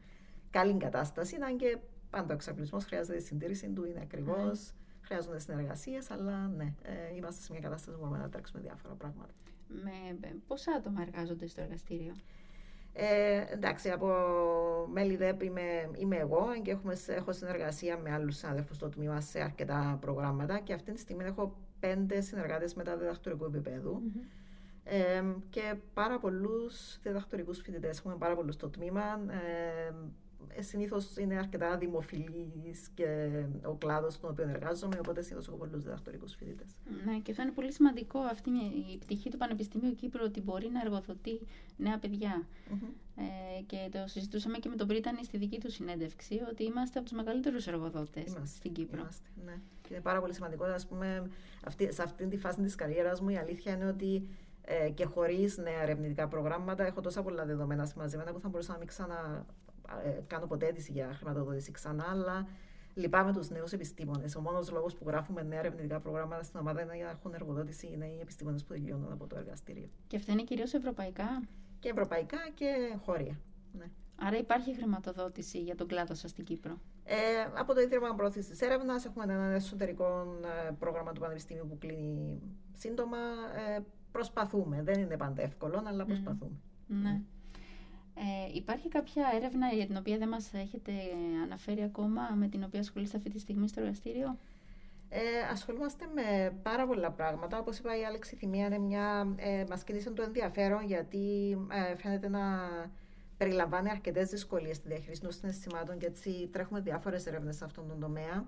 καλή 0.49 0.77
κατάσταση. 0.77 1.35
Αν 1.35 1.57
και 1.57 1.77
πάντα 2.09 2.33
ο 2.33 2.33
εξαπλισμό 2.33 2.79
χρειάζεται 2.79 3.17
η 3.17 3.21
συντήρηση 3.21 3.69
του, 3.69 3.85
είναι 3.85 3.99
ακριβώς. 4.01 4.69
Mm. 4.69 4.75
Χρειάζονται 5.01 5.39
συνεργασίες, 5.39 6.11
αλλά 6.11 6.47
ναι, 6.47 6.73
ε, 6.81 7.15
είμαστε 7.15 7.41
σε 7.41 7.51
μια 7.51 7.61
κατάσταση 7.61 7.97
που 7.97 8.03
μπορούμε 8.03 8.21
να 8.23 8.29
τρέξουμε 8.29 8.61
διάφορα 8.61 8.93
πράγματα. 8.93 9.33
Με 9.67 10.29
πόσα 10.47 10.71
άτομα 10.71 11.01
εργάζονται 11.01 11.47
στο 11.47 11.61
εργαστήριο, 11.61 12.13
ε, 12.93 13.43
εντάξει, 13.49 13.89
από 13.89 14.07
μέλη 14.91 15.15
ΔΕΠ 15.15 15.41
είμαι, 15.41 15.89
είμαι 15.97 16.15
εγώ 16.15 16.47
και 16.61 16.71
έχουμε, 16.71 16.95
έχω 17.07 17.31
συνεργασία 17.31 17.97
με 17.97 18.11
άλλους 18.11 18.37
συναδέλφους 18.37 18.75
στο 18.75 18.89
τμήμα 18.89 19.21
σε 19.21 19.41
αρκετά 19.41 19.97
προγράμματα 20.01 20.59
και 20.59 20.73
αυτή 20.73 20.91
τη 20.91 20.99
στιγμή 20.99 21.23
έχω 21.23 21.55
πέντε 21.81 22.21
συνεργάτες 22.21 22.73
μετά 22.73 22.97
διδακτορικού 22.97 23.45
επίπεδου 23.45 24.01
ε, 24.83 25.23
και 25.49 25.75
πάρα 25.93 26.19
πολλούς 26.19 26.99
διδακτορικούς 27.03 27.59
φοιτητές. 27.61 27.97
Έχουμε 27.97 28.15
πάρα 28.15 28.35
πολλούς 28.35 28.53
στο 28.53 28.69
τμήμα. 28.69 29.03
Ε, 29.29 29.93
ε, 30.47 30.61
συνήθως 30.61 31.17
είναι 31.17 31.37
αρκετά 31.37 31.77
δημοφιλής 31.77 32.89
και 32.93 33.29
ο 33.63 33.73
κλάδος 33.73 34.13
στον 34.13 34.29
οποίο 34.29 34.47
εργάζομαι, 34.47 34.95
οπότε 34.99 35.21
συνήθως 35.21 35.47
έχω 35.47 35.57
πολλούς 35.57 35.83
διδακτορικούς 35.83 36.35
φοιτητές. 36.35 36.75
Ναι, 37.05 37.19
και 37.19 37.31
αυτό 37.31 37.43
είναι 37.43 37.51
πολύ 37.51 37.71
σημαντικό 37.71 38.19
αυτή 38.19 38.49
η 38.91 38.97
πτυχή 38.97 39.29
του 39.29 39.37
Πανεπιστημίου 39.37 39.95
Κύπρου 39.95 40.23
ότι 40.25 40.41
μπορεί 40.41 40.69
να 40.69 40.81
εργοδοτεί 40.81 41.39
νέα 41.77 41.97
παιδιά. 41.99 42.47
Ε, 43.15 43.61
και 43.61 43.89
το 43.91 44.07
συζητούσαμε 44.07 44.57
και 44.57 44.69
με 44.69 44.75
τον 44.75 44.87
Πρίτανη 44.87 45.23
στη 45.23 45.37
δική 45.37 45.59
του 45.59 45.71
συνέντευξη, 45.71 46.41
ότι 46.49 46.63
είμαστε 46.63 46.99
από 46.99 47.07
τους 47.07 47.17
μεγαλύτερους 47.17 47.67
εργοδότες 47.67 48.37
στην 48.43 48.71
Κύπρο. 48.71 48.99
Είμαστε, 48.99 49.29
ναι. 49.45 49.59
Και 49.81 49.93
είναι 49.93 50.01
πάρα 50.01 50.19
πολύ 50.19 50.33
σημαντικό. 50.33 50.63
Ας 50.63 50.87
πούμε, 50.87 51.29
αυτή, 51.63 51.93
σε 51.93 52.03
αυτή 52.03 52.27
τη 52.27 52.37
φάση 52.37 52.61
της 52.61 52.75
καριέρας 52.75 53.21
μου, 53.21 53.29
η 53.29 53.37
αλήθεια 53.37 53.73
είναι 53.73 53.85
ότι 53.85 54.27
ε, 54.61 54.89
και 54.89 55.05
χωρίς 55.05 55.57
νέα 55.57 55.81
ερευνητικά 55.81 56.27
προγράμματα 56.27 56.85
έχω 56.85 57.01
τόσα 57.01 57.21
πολλά 57.21 57.45
δεδομένα 57.45 57.85
συμμαζεμένα 57.85 58.31
που 58.31 58.39
θα 58.39 58.49
μπορούσα 58.49 58.71
να 58.71 58.77
μην 58.77 58.87
ξανα 58.87 59.45
ε, 59.60 59.60
κάνω 60.27 60.45
ποτέ 60.45 60.65
αίτηση 60.67 60.91
για 60.91 61.13
χρηματοδότηση 61.13 61.71
ξανά, 61.71 62.05
αλλά 62.09 62.47
λυπάμαι 62.93 63.33
τους 63.33 63.49
νέους 63.49 63.71
επιστήμονες. 63.71 64.35
Ο 64.35 64.41
μόνος 64.41 64.71
λόγος 64.71 64.95
που 64.95 65.03
γράφουμε 65.07 65.43
νέα 65.43 65.59
ερευνητικά 65.59 65.99
προγράμματα 65.99 66.43
στην 66.43 66.59
ομάδα 66.59 66.81
είναι 66.81 66.95
για 66.95 67.05
να 67.05 67.11
έχουν 67.11 67.33
εργοδότηση 67.33 67.87
είναι 67.93 68.05
οι 68.05 68.19
επιστήμονες 68.21 68.63
που 68.63 68.73
τελειώνουν 68.73 69.11
από 69.11 69.27
το 69.27 69.37
εργαστήριο. 69.37 69.89
Και 70.07 70.15
αυτά 70.15 70.31
είναι 70.31 70.43
κυρίως 70.43 70.73
ευρωπαϊκά; 70.73 71.41
Και 71.79 71.89
ευρωπαϊκά 71.89 72.37
και 72.53 72.95
χώρια. 73.05 73.39
Ναι. 73.71 73.85
Άρα 74.15 74.37
υπάρχει 74.37 74.75
χρηματοδότηση 74.75 75.59
για 75.61 75.75
τον 75.75 75.87
κλάδο 75.87 76.13
σας 76.13 76.29
στην 76.29 76.45
Κύπρο; 76.45 76.77
Ε, 77.03 77.15
από 77.53 77.73
το 77.73 77.81
Ίδρυμα 77.81 78.15
Πρόθεση 78.15 78.51
τη 78.51 78.65
Έρευνας 78.65 79.05
έχουμε 79.05 79.23
ένα 79.23 79.43
εσωτερικό 79.43 80.37
ε, 80.67 80.71
πρόγραμμα 80.79 81.11
του 81.11 81.19
Πανεπιστημίου 81.21 81.65
που 81.69 81.77
κλείνει 81.77 82.41
σύντομα. 82.77 83.17
Ε, 83.75 83.79
προσπαθούμε. 84.11 84.83
Δεν 84.83 84.99
είναι 84.99 85.17
πάντα 85.17 85.41
εύκολο, 85.41 85.83
αλλά 85.85 86.05
προσπαθούμε. 86.05 86.59
Ναι. 86.87 87.21
Ε, 88.23 88.49
υπάρχει 88.53 88.87
κάποια 88.89 89.31
έρευνα 89.35 89.67
για 89.67 89.85
την 89.85 89.97
οποία 89.97 90.17
δεν 90.17 90.27
μας 90.27 90.53
έχετε 90.53 90.91
αναφέρει 91.43 91.83
ακόμα, 91.83 92.21
με 92.35 92.47
την 92.47 92.63
οποία 92.63 92.79
ασχολείστε 92.79 93.17
αυτή 93.17 93.29
τη 93.29 93.39
στιγμή 93.39 93.67
στο 93.67 93.79
εργαστήριο; 93.79 94.37
Ε, 95.09 95.19
ασχολούμαστε 95.51 96.05
με 96.15 96.55
πάρα 96.63 96.87
πολλά 96.87 97.11
πράγματα. 97.11 97.59
Όπως 97.59 97.77
είπα, 97.77 97.99
η 97.99 98.05
Άλεξη 98.05 98.35
Θυμία 98.35 98.65
είναι 98.65 98.79
μια... 98.79 99.33
Ε, 99.35 99.63
μας 99.69 99.83
κινήσαν 99.83 100.15
το 100.15 100.21
ενδιαφέρον 100.21 100.85
γιατί 100.85 101.57
ε, 101.71 101.95
φαίνεται 101.95 102.29
να 102.29 102.41
περιλαμβάνει 103.37 103.89
αρκετές 103.89 104.29
δυσκολίες 104.29 104.75
στη 104.75 104.87
διαχείριση 104.87 105.21
των 105.21 105.31
συναισθημάτων 105.31 105.97
και 105.97 106.05
έτσι 106.05 106.49
τρέχουμε 106.51 106.79
διάφορες 106.79 107.25
έρευνες 107.25 107.55
σε 107.55 107.65
αυτόν 107.65 107.87
τον 107.87 107.99
τομέα. 107.99 108.45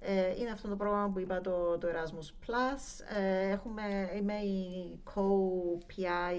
Ε, 0.00 0.40
είναι 0.40 0.50
αυτό 0.50 0.68
το 0.68 0.76
πρόγραμμα 0.76 1.08
που 1.08 1.18
είπα 1.18 1.40
το, 1.40 1.78
το 1.78 1.88
Erasmus 1.88 2.46
Plus. 2.46 3.04
Ε, 3.18 3.48
έχουμε, 3.48 4.10
είμαι 4.16 4.34
η 4.34 4.98
co-PI, 5.14 6.38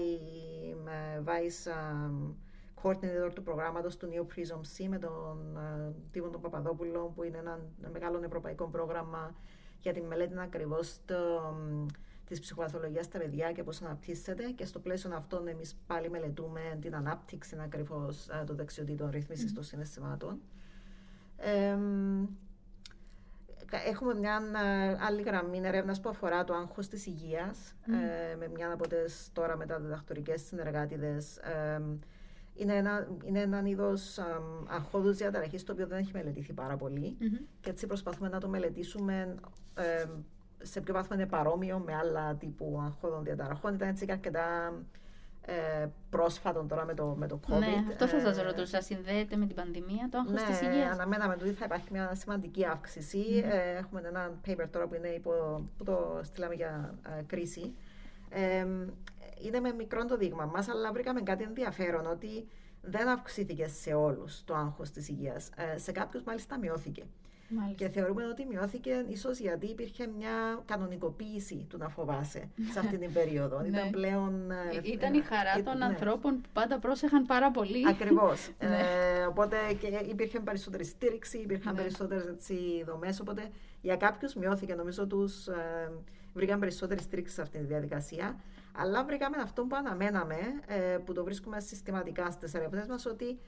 vice 1.24 1.70
um, 1.72 2.34
coordinator 2.84 3.30
του 3.34 3.42
προγράμματος 3.42 3.96
του 3.96 4.08
New 4.12 4.20
Prism 4.20 4.56
C 4.56 4.88
με 4.88 4.98
τον 4.98 5.56
uh, 5.56 5.92
Τίμο 6.10 6.28
τον 6.28 6.40
Παπαδόπουλο 6.40 7.12
που 7.14 7.22
είναι 7.22 7.38
ένα, 7.38 7.58
μεγάλο 7.92 8.20
ευρωπαϊκό 8.24 8.66
πρόγραμμα 8.66 9.34
για 9.80 9.92
τη 9.92 10.02
μελέτη 10.02 10.34
ακριβώς 10.38 11.00
της 12.24 12.40
ψυχοπαθολογία 12.40 13.02
στα 13.02 13.18
παιδιά 13.18 13.52
και 13.52 13.62
πώς 13.62 13.82
αναπτύσσεται. 13.82 14.44
Και 14.50 14.64
στο 14.64 14.78
πλαίσιο 14.78 15.14
αυτών, 15.14 15.48
εμείς 15.48 15.76
πάλι 15.86 16.10
μελετούμε 16.10 16.78
την 16.80 16.94
ανάπτυξη 16.94 17.56
ακριβώς 17.60 18.28
των 18.46 18.56
δεξιοτήτων 18.56 19.10
ρύθμισης 19.10 19.50
mm. 19.50 19.54
των 19.54 19.64
συναισθημάτων. 19.64 20.40
Ε, 21.36 21.76
Έχουμε 23.86 24.14
μια 24.14 24.42
άλλη 25.06 25.22
γραμμή 25.22 25.60
έρευνας 25.64 26.00
που 26.00 26.08
αφορά 26.08 26.44
το 26.44 26.54
άγχος 26.54 26.88
της 26.88 27.06
υγείας, 27.06 27.74
ε, 27.86 28.36
με 28.36 28.48
μια 28.48 28.72
από 28.72 28.88
τις 28.88 29.30
τώρα 29.32 29.56
μεταδιδακτορικές 29.56 30.42
συνεργάτηδες. 30.42 31.36
Ε, 31.36 31.82
είναι 32.54 32.74
ένα, 32.74 33.08
είναι 33.24 33.40
ένα 33.40 33.62
είδος 33.64 34.18
αγχώδους 34.68 35.16
διαταραχής 35.16 35.64
το 35.64 35.72
οποίο 35.72 35.86
δεν 35.86 35.98
έχει 35.98 36.10
μελετηθεί 36.14 36.52
πάρα 36.52 36.78
Και 37.60 37.70
έτσι 37.70 37.86
προσπαθούμε 37.86 38.28
να 38.28 38.40
το 38.40 38.48
μελετήσουμε 38.48 39.34
ε, 39.74 40.04
σε 40.62 40.80
ποιο 40.80 40.94
βαθμό 40.94 41.16
είναι 41.16 41.26
παρόμοιο 41.26 41.78
με 41.78 41.94
άλλα 41.94 42.34
τύπου 42.34 42.80
αγχώδων 42.84 43.24
διαταραχών. 43.24 43.74
Ήταν 43.74 43.88
έτσι 43.88 44.06
αρκετά 44.10 44.72
ε, 45.46 45.86
πρόσφατο 46.10 46.64
τώρα 46.68 46.84
με 46.84 46.94
το, 46.94 47.14
με 47.18 47.26
το 47.26 47.40
COVID. 47.48 47.58
Ναι, 47.58 47.84
αυτό 47.88 48.06
θα 48.06 48.20
σας 48.20 48.38
ε, 48.38 48.42
ρωτούσα. 48.42 48.80
Συνδέεται 48.80 49.36
με 49.36 49.46
την 49.46 49.56
πανδημία 49.56 50.08
το 50.10 50.18
άγχος 50.18 50.40
ναι, 50.40 50.48
της 50.48 50.60
υγείας; 50.60 50.74
Ναι, 50.74 50.90
αναμέναμε 50.92 51.36
ότι 51.40 51.52
θα 51.52 51.64
υπάρχει 51.64 51.88
μια 51.90 52.14
σημαντική 52.14 52.66
αύξηση. 52.66 53.44
Ε, 53.44 53.76
έχουμε 53.76 54.02
ένα 54.04 54.30
paper 54.46 54.66
τώρα 54.70 54.86
που, 54.86 54.94
είναι 54.94 55.08
υπό, 55.08 55.32
που 55.78 55.84
το 55.84 56.20
στείλαμε 56.22 56.54
για 56.54 56.94
ε, 57.18 57.22
κρίση. 57.22 57.74
Ε, 58.28 58.66
είναι 59.40 59.60
με 59.60 59.72
μικρό 59.72 60.04
το 60.04 60.16
δείγμα 60.16 60.44
μας, 60.44 60.68
αλλά 60.68 60.92
βρήκαμε 60.92 61.20
κάτι 61.20 61.42
ενδιαφέρον 61.42 62.06
ότι 62.06 62.48
δεν 62.82 63.08
αυξήθηκε 63.08 63.66
σε 63.68 63.94
όλους 63.94 64.44
το 64.44 64.54
άγχος 64.54 64.90
της 64.90 65.08
υγείας. 65.08 65.50
Ε, 65.56 65.78
σε 65.78 65.92
κάποιους 65.92 66.22
μάλιστα 66.22 66.58
μειώθηκε. 66.58 67.02
Και 67.76 67.88
θεωρούμε 67.88 68.26
ότι 68.26 68.46
μειώθηκε 68.50 69.04
ίσως 69.08 69.38
γιατί 69.38 69.66
υπήρχε 69.66 70.06
μια 70.16 70.62
κανονικοποίηση 70.64 71.66
του 71.68 71.78
να 71.78 71.88
φοβάσαι 71.88 72.48
σε 72.72 72.78
αυτή 72.78 72.98
την 72.98 73.12
περίοδο. 73.12 73.58
Ναι. 73.64 73.68
Ήταν 73.68 73.90
πλέον. 73.90 74.50
Ε, 74.50 74.54
ε, 74.84 74.92
ήταν 74.92 75.14
η 75.14 75.20
χαρά 75.20 75.62
των 75.62 75.78
ναι. 75.78 75.84
ανθρώπων 75.84 76.40
που 76.40 76.48
πάντα 76.52 76.78
πρόσεχαν 76.78 77.26
πάρα 77.26 77.50
πολύ. 77.50 77.88
Ακριβώς. 77.88 78.50
Ναι. 78.58 78.76
ε, 78.76 79.24
οπότε 79.24 79.56
και 79.80 79.86
υπήρχε 80.08 80.40
περισσότερη 80.40 80.84
στήριξη, 80.84 81.38
υπήρχαν 81.38 81.74
περισσότερες 81.74 82.24
δομές. 82.84 83.20
Οπότε 83.20 83.50
για 83.80 83.96
κάποιους 83.96 84.34
μειώθηκε. 84.34 84.74
Νομίζω 84.74 85.06
τους 85.06 85.46
ε, 85.46 85.92
βρήκαν 86.34 86.58
περισσότερη 86.58 87.00
στήριξη 87.00 87.34
σε 87.34 87.42
αυτή 87.42 87.58
τη 87.58 87.64
διαδικασία. 87.64 88.36
Αλλά 88.76 89.04
βρήκαμε 89.04 89.36
αυτό 89.36 89.64
που 89.64 89.76
αναμέναμε, 89.76 90.36
ε, 90.66 90.98
που 91.04 91.12
το 91.12 91.24
βρίσκουμε 91.24 91.60
συστηματικά 91.60 92.30
στις 92.30 92.54
ερευνέ 92.54 92.86
μας, 92.88 93.06
ότι 93.06 93.38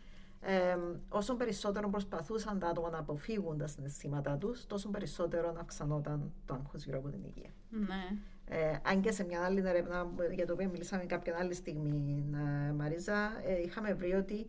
ε, 0.40 0.76
όσο 1.08 1.34
περισσότερο 1.34 1.88
προσπαθούσαν 1.88 2.58
τα 2.58 2.68
άτομα 2.68 2.90
να 2.90 2.98
αποφύγουν 2.98 3.58
τα 3.58 3.66
συναισθήματά 3.66 4.36
τους, 4.36 4.66
τόσο 4.66 4.90
περισσότερο 4.90 5.54
αυξανόταν 5.60 6.32
το 6.44 6.54
άγχος 6.54 6.84
γύρω 6.84 6.98
από 6.98 7.08
την 7.08 7.24
υγεία. 7.24 7.50
Ναι. 7.70 8.18
Ε, 8.48 8.76
αν 8.82 9.00
και 9.00 9.12
σε 9.12 9.24
μια 9.24 9.44
άλλη 9.44 9.62
έρευνα 9.68 10.06
για 10.34 10.46
το 10.46 10.52
οποίο 10.52 10.68
μιλήσαμε 10.68 11.04
κάποια 11.04 11.36
άλλη 11.38 11.54
στιγμή, 11.54 12.24
ε, 12.68 12.72
Μαρίζα, 12.72 13.42
ε, 13.46 13.60
είχαμε 13.60 13.94
βρει 13.94 14.12
ότι 14.12 14.46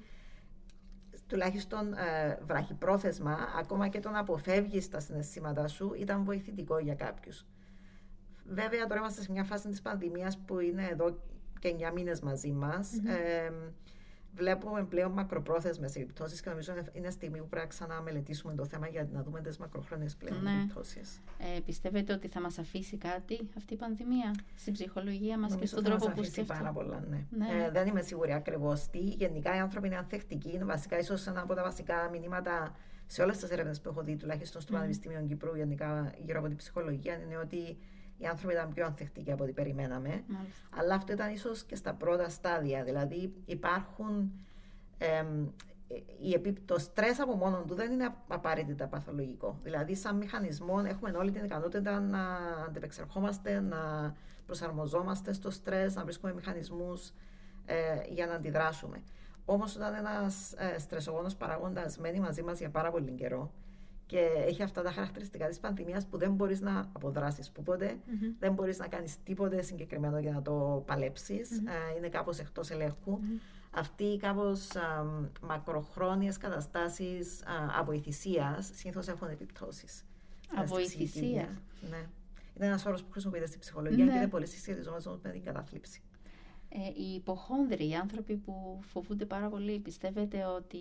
τουλάχιστον 1.27 1.93
ε, 1.93 2.37
βραχυπρόθεσμα, 2.45 3.37
ακόμα 3.59 3.87
και 3.87 3.99
το 3.99 4.09
να 4.09 4.19
αποφεύγεις 4.19 4.89
τα 4.89 4.99
συναισθήματά 4.99 5.67
σου 5.67 5.93
ήταν 5.97 6.23
βοηθητικό 6.23 6.79
για 6.79 6.95
κάποιους. 6.95 7.45
Βέβαια, 8.49 8.87
τώρα 8.87 8.99
είμαστε 8.99 9.21
σε 9.21 9.31
μια 9.31 9.43
φάση 9.43 9.67
της 9.67 9.81
πανδημίας 9.81 10.37
που 10.37 10.59
είναι 10.59 10.87
εδώ 10.91 11.17
και 11.59 11.75
9 11.89 11.91
μήνες 11.93 12.19
μαζί 12.19 12.51
μας 12.51 12.89
βλέπουμε 14.37 14.83
πλέον 14.83 15.11
μακροπρόθεσμες 15.11 15.95
επιπτώσεις 15.95 16.41
και 16.41 16.49
νομίζω 16.49 16.73
είναι 16.93 17.09
στιγμή 17.09 17.39
που 17.39 17.47
πρέπει 17.47 17.65
να 17.65 17.69
ξαναμελετήσουμε 17.69 18.55
το 18.55 18.65
θέμα 18.65 18.87
για 18.87 19.07
να 19.13 19.23
δούμε 19.23 19.41
τις 19.41 19.57
μακροχρόνιες 19.57 20.15
πλέον 20.15 20.43
ναι. 20.43 20.51
επιπτώσεις. 20.51 21.21
Ε, 21.55 21.59
πιστεύετε 21.59 22.13
ότι 22.13 22.27
θα 22.27 22.41
μας 22.41 22.57
αφήσει 22.57 22.97
κάτι 22.97 23.49
αυτή 23.57 23.73
η 23.73 23.77
πανδημία 23.77 24.35
στην 24.55 24.73
ψυχολογία 24.73 25.37
μας 25.37 25.55
και 25.55 25.65
στον 25.65 25.83
τρόπο 25.83 26.05
που 26.09 26.23
σκέφτεται; 26.23 26.53
πάρα 26.53 26.71
πολλά, 26.71 27.03
ναι. 27.09 27.25
ναι. 27.29 27.63
Ε, 27.63 27.71
δεν 27.71 27.87
είμαι 27.87 28.01
σίγουρη 28.01 28.33
ακριβώς 28.33 28.87
τι. 28.87 28.99
Γενικά 28.99 29.55
οι 29.55 29.59
άνθρωποι 29.59 29.87
είναι 29.87 29.97
ανθεκτικοί. 29.97 30.51
Είναι 30.53 30.65
βασικά 30.65 30.97
ίσως 30.97 31.27
ένα 31.27 31.41
από 31.41 31.53
τα 31.53 31.63
βασικά 31.63 32.09
μηνύματα 32.11 32.75
σε 33.07 33.21
όλες 33.21 33.37
τις 33.37 33.49
έρευνες 33.49 33.81
που 33.81 33.89
έχω 33.89 34.01
δει, 34.01 34.15
τουλάχιστον 34.15 34.61
στο 34.61 34.73
mm. 34.73 34.77
Πανεπιστήμιο 34.77 35.25
Κυπρού, 35.27 35.55
γενικά 35.55 36.13
γύρω 36.25 36.39
από 36.39 36.47
την 36.47 36.57
ψυχολογία, 36.57 37.13
είναι 37.13 37.37
ότι 37.37 37.77
οι 38.17 38.25
άνθρωποι 38.25 38.53
ήταν 38.53 38.73
πιο 38.73 38.85
ανθεκτικοί 38.85 39.31
από 39.31 39.43
ό,τι 39.43 39.53
περιμέναμε. 39.53 40.23
Μάλιστα. 40.27 40.67
Αλλά 40.69 40.95
αυτό 40.95 41.13
ήταν 41.13 41.33
ίσως 41.33 41.63
και 41.63 41.75
στα 41.75 41.93
πρώτα 41.93 42.29
στάδια. 42.29 42.83
Δηλαδή 42.83 43.33
υπάρχουν. 43.45 44.31
το 46.65 46.79
στρες 46.79 47.19
από 47.19 47.35
μόνο 47.35 47.63
του 47.67 47.75
δεν 47.75 47.91
είναι 47.91 48.13
απαραίτητα 48.27 48.87
παθολογικό. 48.87 49.59
Δηλαδή, 49.63 49.95
σαν 49.95 50.15
μηχανισμό, 50.15 50.83
έχουμε 50.87 51.11
όλη 51.11 51.31
την 51.31 51.43
ικανότητα 51.43 51.99
να 51.99 52.23
αντεπεξερχόμαστε, 52.67 53.59
να 53.59 54.13
προσαρμοζόμαστε 54.45 55.33
στο 55.33 55.51
στρες, 55.51 55.95
να 55.95 56.03
βρίσκουμε 56.03 56.33
μηχανισμούς 56.33 57.13
ε, 57.65 57.75
για 58.09 58.25
να 58.25 58.33
αντιδράσουμε. 58.33 59.01
Όμως, 59.45 59.75
όταν 59.75 59.93
ένας 59.93 60.53
ε, 60.53 60.79
στρεσογόνος 60.79 61.35
παράγοντας 61.35 61.97
μένει 61.97 62.19
μαζί 62.19 62.41
μας 62.41 62.59
για 62.59 62.69
πάρα 62.69 62.91
πολύ 62.91 63.11
καιρό, 63.11 63.51
και 64.07 64.19
έχει 64.47 64.63
αυτά 64.63 64.81
τα 64.81 64.91
χαρακτηριστικά 64.91 65.47
της 65.47 65.59
πανδημία 65.59 66.01
που 66.09 66.17
δεν 66.17 66.33
μπορείς 66.33 66.61
να 66.61 66.89
αποδράσεις 66.93 67.51
πουποτε 67.51 67.95
mm-hmm. 67.95 68.35
δεν 68.39 68.53
μπορείς 68.53 68.77
να 68.77 68.87
κάνεις 68.87 69.23
τίποτε 69.23 69.61
συγκεκριμένο 69.61 70.19
για 70.19 70.31
να 70.31 70.41
το 70.41 70.83
παλέψεις. 70.85 71.49
Mm-hmm. 71.49 71.93
Ε, 71.93 71.97
είναι 71.97 72.09
κάπως 72.09 72.39
εκτός 72.39 72.69
ελέγχου. 72.69 73.19
Mm-hmm. 73.19 73.41
Αυτοί 73.71 74.03
οι 74.03 74.17
κάπως 74.17 74.67
μακροχρόνιες 75.41 76.37
καταστάσεις 76.37 77.43
αβοηθησίας 77.79 78.69
συνήθως 78.73 79.07
έχουν 79.07 79.27
επιπτώσεις. 79.27 80.03
Αβοηθησία. 80.55 81.61
Ναι. 81.89 82.05
Είναι 82.55 82.65
ένας 82.65 82.85
όρος 82.85 83.03
που 83.03 83.11
χρησιμοποιείται 83.11 83.47
στην 83.47 83.59
ψυχολογία 83.59 84.05
ναι. 84.05 84.11
και 84.11 84.17
είναι 84.17 84.27
πολύ 84.27 84.47
συσχετιζόμενο 84.47 85.19
με 85.23 85.29
την 85.29 85.43
κατάθλιψη. 85.43 86.01
Ε, 86.69 87.01
οι 87.01 87.13
υποχόνδροι, 87.15 87.89
οι 87.89 87.95
άνθρωποι 87.95 88.35
που 88.35 88.79
φοβούνται 88.81 89.25
πάρα 89.25 89.47
πολύ, 89.47 89.79
πιστεύετε 89.79 90.45
ότι 90.45 90.77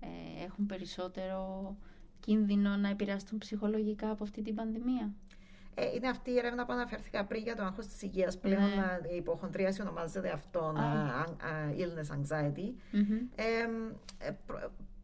ε, 0.00 0.44
έχουν 0.44 0.66
περισσότερο 0.66 1.76
κίνδυνο 2.30 2.76
να 2.76 2.88
επηρεαστούν 2.88 3.38
ψυχολογικά 3.38 4.10
από 4.10 4.24
αυτή 4.24 4.42
την 4.42 4.54
πανδημία; 4.54 5.12
Ε, 5.74 5.84
είναι 5.94 6.08
αυτή 6.08 6.30
η 6.30 6.38
έρευνα 6.38 6.66
που 6.66 6.72
αναφέρθηκα 6.72 7.24
πριν 7.24 7.42
για 7.42 7.56
το 7.56 7.62
άγχος 7.62 7.86
της 7.86 8.02
υγείας. 8.02 8.38
Πλέον 8.38 8.62
ναι. 8.62 9.08
η 9.12 9.16
υποχοντρίαση 9.16 9.80
ονομάζεται 9.80 10.30
αυτό, 10.30 10.74
ah. 10.76 11.28
illness 11.80 12.16
anxiety. 12.16 12.72
Ε, 13.34 13.66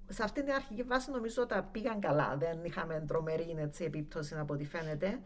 σε 0.09 0.23
αυτή 0.23 0.45
την 0.45 0.53
αρχική 0.53 0.83
βάση 0.83 1.11
νομίζω 1.11 1.43
ότι 1.43 1.55
πήγαν 1.73 2.01
καλά. 2.01 2.37
Δεν 2.37 2.65
είχαμε 2.65 3.05
τρομερή 3.07 3.55
έτσι, 3.59 3.85
επίπτωση 3.85 4.35
από 4.39 4.55
ό,τι 4.55 4.65
φαίνεται. 4.65 5.21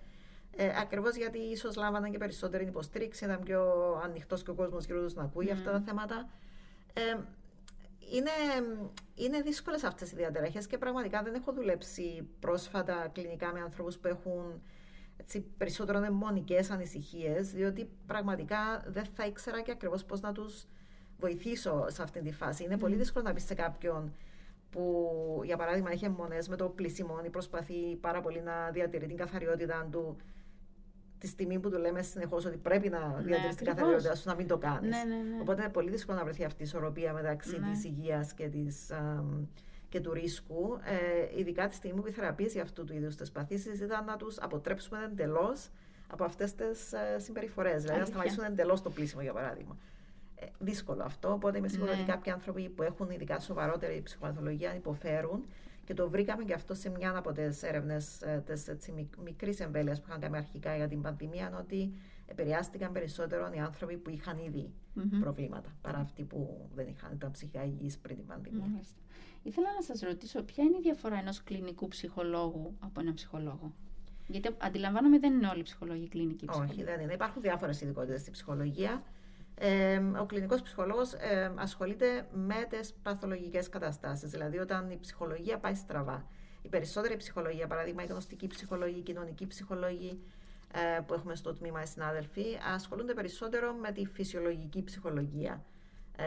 Ε, 0.56 0.70
Ακριβώς 0.80 1.16
γιατί 1.16 1.38
ίσως 1.38 1.76
λάμβαναν 1.76 2.10
και 2.10 2.18
περισσότερη 2.18 2.64
υποστήριξη, 2.64 3.24
ήταν 3.24 3.40
πιο 3.42 3.62
ανοιχτός 4.04 4.42
και 4.42 4.50
ο 4.50 4.54
κόσμος 4.54 4.84
γύρω 4.84 5.02
τους 5.02 5.14
να 5.14 5.22
ακούει 5.22 5.50
αυτά 5.50 5.70
τα 5.70 5.80
θέματα. 5.80 6.28
Ε, 6.92 7.16
είναι, 8.12 8.30
είναι 9.14 9.40
δύσκολες 9.40 9.84
αυτές 9.84 10.12
οι 10.12 10.14
διαταραχές 10.16 10.66
και 10.66 10.78
πραγματικά 10.78 11.22
δεν 11.22 11.34
έχω 11.34 11.52
δουλέψει 11.52 12.28
πρόσφατα 12.40 13.10
κλινικά 13.12 13.52
με 13.52 13.60
ανθρώπους 13.60 13.98
που 13.98 14.08
έχουν 14.08 14.62
έτσι, 15.16 15.40
περισσότερο 15.58 16.04
αιμονικέ 16.04 16.60
ανησυχίες, 16.70 17.50
διότι 17.50 17.90
πραγματικά 18.06 18.84
δεν 18.86 19.04
θα 19.04 19.26
ήξερα 19.26 19.60
και 19.60 19.70
ακριβώς 19.70 20.04
πώς 20.04 20.20
να 20.20 20.32
τους 20.32 20.66
βοηθήσω 21.18 21.86
σε 21.88 22.02
αυτή 22.02 22.20
τη 22.20 22.32
φάση. 22.32 22.64
Είναι 22.64 22.76
πολύ 22.76 22.96
δύσκολο 22.96 23.24
να 23.24 23.32
πεις 23.32 23.44
σε 23.44 23.54
κάποιον 23.54 24.14
που, 24.70 25.40
για 25.44 25.56
παράδειγμα, 25.56 25.90
έχει 25.90 26.04
αιμονέ 26.04 26.38
με 26.48 26.56
το 26.56 26.68
πλήσιμο 26.68 27.20
ή 27.24 27.28
προσπαθεί 27.28 27.96
πάρα 28.00 28.20
πολύ 28.20 28.42
να 28.42 28.70
διατηρεί 28.70 29.06
την 29.06 29.16
καθαριότητα 29.16 29.88
του 29.90 30.16
τη 31.20 31.26
στιγμή 31.26 31.58
που 31.58 31.70
του 31.70 31.78
λέμε 31.78 32.02
συνεχώς 32.02 32.44
ότι 32.44 32.56
πρέπει 32.56 32.88
να 32.88 33.08
ναι, 33.08 33.22
διατηρήσει 33.22 33.56
την 33.56 33.66
καθαριότητά 33.66 34.14
σου, 34.14 34.28
να 34.28 34.34
μην 34.34 34.46
το 34.46 34.58
κάνεις. 34.58 34.90
Ναι, 34.90 35.14
ναι, 35.14 35.22
ναι, 35.22 35.40
Οπότε 35.40 35.62
είναι 35.62 35.70
πολύ 35.70 35.90
δύσκολο 35.90 36.18
να 36.18 36.24
βρεθεί 36.24 36.44
αυτή 36.44 36.62
η 36.62 36.64
ισορροπία 36.64 37.12
μεταξύ 37.12 37.58
ναι. 37.58 37.70
της 37.70 37.84
υγείας 37.84 38.32
και, 38.32 38.50
και 39.88 40.00
του 40.00 40.12
ρίσκου. 40.12 40.78
Ε, 40.84 41.38
ειδικά 41.40 41.68
τη 41.68 41.74
στιγμή 41.74 42.00
που 42.00 42.08
οι 42.08 42.10
θεραπείες 42.10 42.52
για 42.52 42.62
αυτού 42.62 42.84
του 42.84 42.94
είδους 42.94 43.16
τις 43.16 43.30
παθήσεις 43.30 43.80
ήταν 43.80 44.04
να 44.04 44.16
τους 44.16 44.38
αποτρέψουμε 44.38 44.98
εντελώς 45.04 45.68
από 46.08 46.24
αυτές 46.24 46.54
τις 46.54 46.92
ε, 46.92 47.18
συμπεριφορές. 47.18 47.82
Δηλαδή 47.82 48.00
να 48.00 48.06
σταματήσουν 48.06 48.44
εντελώς 48.44 48.82
το 48.82 48.90
πλήσιμο, 48.90 49.22
για 49.22 49.32
παράδειγμα. 49.32 49.76
Ε, 50.36 50.46
δύσκολο 50.58 51.02
αυτό. 51.02 51.32
Οπότε 51.32 51.58
είμαι 51.58 51.68
σίγουρη 51.68 51.90
ναι. 51.90 51.96
ότι 51.96 52.10
κάποιοι 52.10 52.32
άνθρωποι 52.32 52.68
που 52.68 52.82
έχουν 52.82 53.10
ειδικά 53.10 53.40
σοβαρότερη 53.40 54.02
ψυχοπαθολογία 54.02 54.74
υποφέρουν 54.74 55.44
και 55.90 55.96
το 55.96 56.10
βρήκαμε 56.10 56.44
και 56.44 56.54
αυτό 56.54 56.74
σε 56.74 56.90
μια 56.90 57.16
από 57.16 57.32
τις 57.32 57.62
έρευνες 57.62 58.18
τη 58.78 58.92
μικρής 59.22 59.60
εμβέλειας 59.60 60.00
που 60.00 60.06
είχαν 60.08 60.20
κάνει 60.20 60.36
αρχικά 60.36 60.76
για 60.76 60.88
την 60.88 61.02
πανδημία, 61.02 61.56
ότι 61.58 61.92
επηρεάστηκαν 62.26 62.92
περισσότερο 62.92 63.50
οι 63.54 63.58
άνθρωποι 63.58 63.96
που 63.96 64.10
είχαν 64.10 64.38
ήδη 64.38 64.72
προβλήματα 65.20 65.68
παρά 65.82 65.98
αυτοί 65.98 66.22
που 66.22 66.68
δεν 66.74 66.86
είχαν 66.88 67.18
τα 67.18 67.30
ψυχικά 67.30 67.64
υγιείς 67.64 67.98
πριν 67.98 68.16
την 68.16 68.26
πανδημία. 68.26 68.66
Μάλιστα. 68.66 68.98
Ήθελα 69.42 69.66
να 69.74 69.82
σας 69.82 70.00
ρωτήσω 70.00 70.42
ποια 70.42 70.64
είναι 70.64 70.76
η 70.76 70.80
διαφορά 70.80 71.16
ενός 71.18 71.42
κλινικού 71.42 71.88
ψυχολόγου 71.88 72.76
από 72.80 73.00
έναν 73.00 73.14
ψυχολόγο; 73.14 73.74
Γιατί 74.26 74.48
αντιλαμβάνομαι 74.58 75.18
δεν 75.18 75.32
είναι 75.32 75.46
όλοι 75.46 75.60
οι 75.60 75.62
ψυχολόγοι 75.62 76.08
κλινικοί 76.08 76.46
ψυχολόγοι. 76.46 76.72
Όχι, 76.72 76.82
δεν 76.84 77.00
είναι. 77.00 77.12
Υπάρχουν 77.12 77.42
διάφορες 77.42 77.80
ειδικότητες 77.80 78.20
στην 78.20 78.32
ψυχολογία. 78.32 79.02
Ε, 79.62 79.98
ο 80.20 80.24
κλινικός 80.24 80.62
ψυχολόγος 80.62 81.12
ε, 81.12 81.52
ασχολείται 81.56 82.26
με 82.32 82.66
τις 82.68 82.92
παθολογικές 83.02 83.68
καταστάσεις. 83.68 84.30
Δηλαδή, 84.30 84.58
όταν 84.58 84.90
η 84.90 84.98
ψυχολογία 85.00 85.58
πάει 85.58 85.74
στραβά. 85.74 86.26
Η 86.62 86.68
περισσότερη 86.68 87.16
ψυχολογία, 87.16 87.66
παράδειγμα, 87.66 88.02
η 88.02 88.06
γνωστική 88.06 88.46
ψυχολογία, 88.46 88.98
η 88.98 89.02
κοινωνική 89.02 89.46
ψυχολογία 89.46 90.16
ε, 90.72 91.00
που 91.06 91.14
έχουμε 91.14 91.34
στο 91.34 91.54
τμήμα 91.54 91.82
οι 91.82 91.86
συνάδελφοι, 91.86 92.44
ασχολούνται 92.74 93.14
περισσότερο 93.14 93.72
με 93.72 93.92
τη 93.92 94.06
φυσιολογική 94.06 94.84
ψυχολογία 94.84 95.64
ε, 96.16 96.24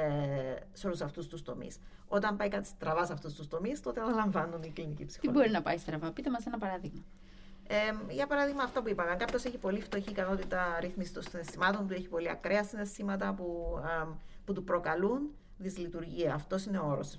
σε 0.74 0.88
όλους 0.88 1.02
αυτούς 1.02 1.28
τους 1.28 1.42
τομείς. 1.42 1.78
Όταν 2.08 2.38
πάει 2.38 2.50
κάτι 2.50 2.68
στραβά 2.68 3.06
σε 3.06 3.14
αυτούς 3.14 3.34
τους 3.34 3.48
τομείς, 3.48 3.82
τότε 3.82 4.02
αναλαμβάνουν 4.02 4.64
οι 4.64 4.70
κλινικοί 4.70 5.06
ψυχολόγοι. 5.06 5.38
Τι 5.38 5.42
μπορεί 5.44 5.54
να 5.54 5.62
πάει 5.62 5.78
στραβά, 5.78 6.12
πείτε 6.12 6.30
μας 6.30 6.46
ένα 6.46 6.58
παράδειγμα. 6.58 7.04
Ε, 7.68 8.14
για 8.14 8.28
παράδειγμα, 8.28 8.64
αυτό 8.64 8.82
που 8.82 8.90
είπαμε, 8.90 9.12
αν 9.12 9.18
κάποιος 9.18 9.44
έχει 9.46 9.58
πολύ 9.58 9.82
φτωχή 9.82 10.10
ικανότητα 10.10 10.78
ρύθμισης 10.80 11.14
των 11.14 11.24
συναισθημάτων 11.24 11.88
του, 11.88 11.94
έχει 11.94 12.08
πολύ 12.08 12.30
ακραία 12.30 12.64
συναισθήματα 12.64 13.34
που, 13.34 13.80
που 14.46 14.54
του 14.54 14.64
προκαλούν 14.64 15.30
δυσλειτουργία. 15.58 16.34
Αυτός 16.34 16.66
είναι 16.66 16.78
ο 16.78 16.88
όρος 16.88 17.10
της 17.10 17.18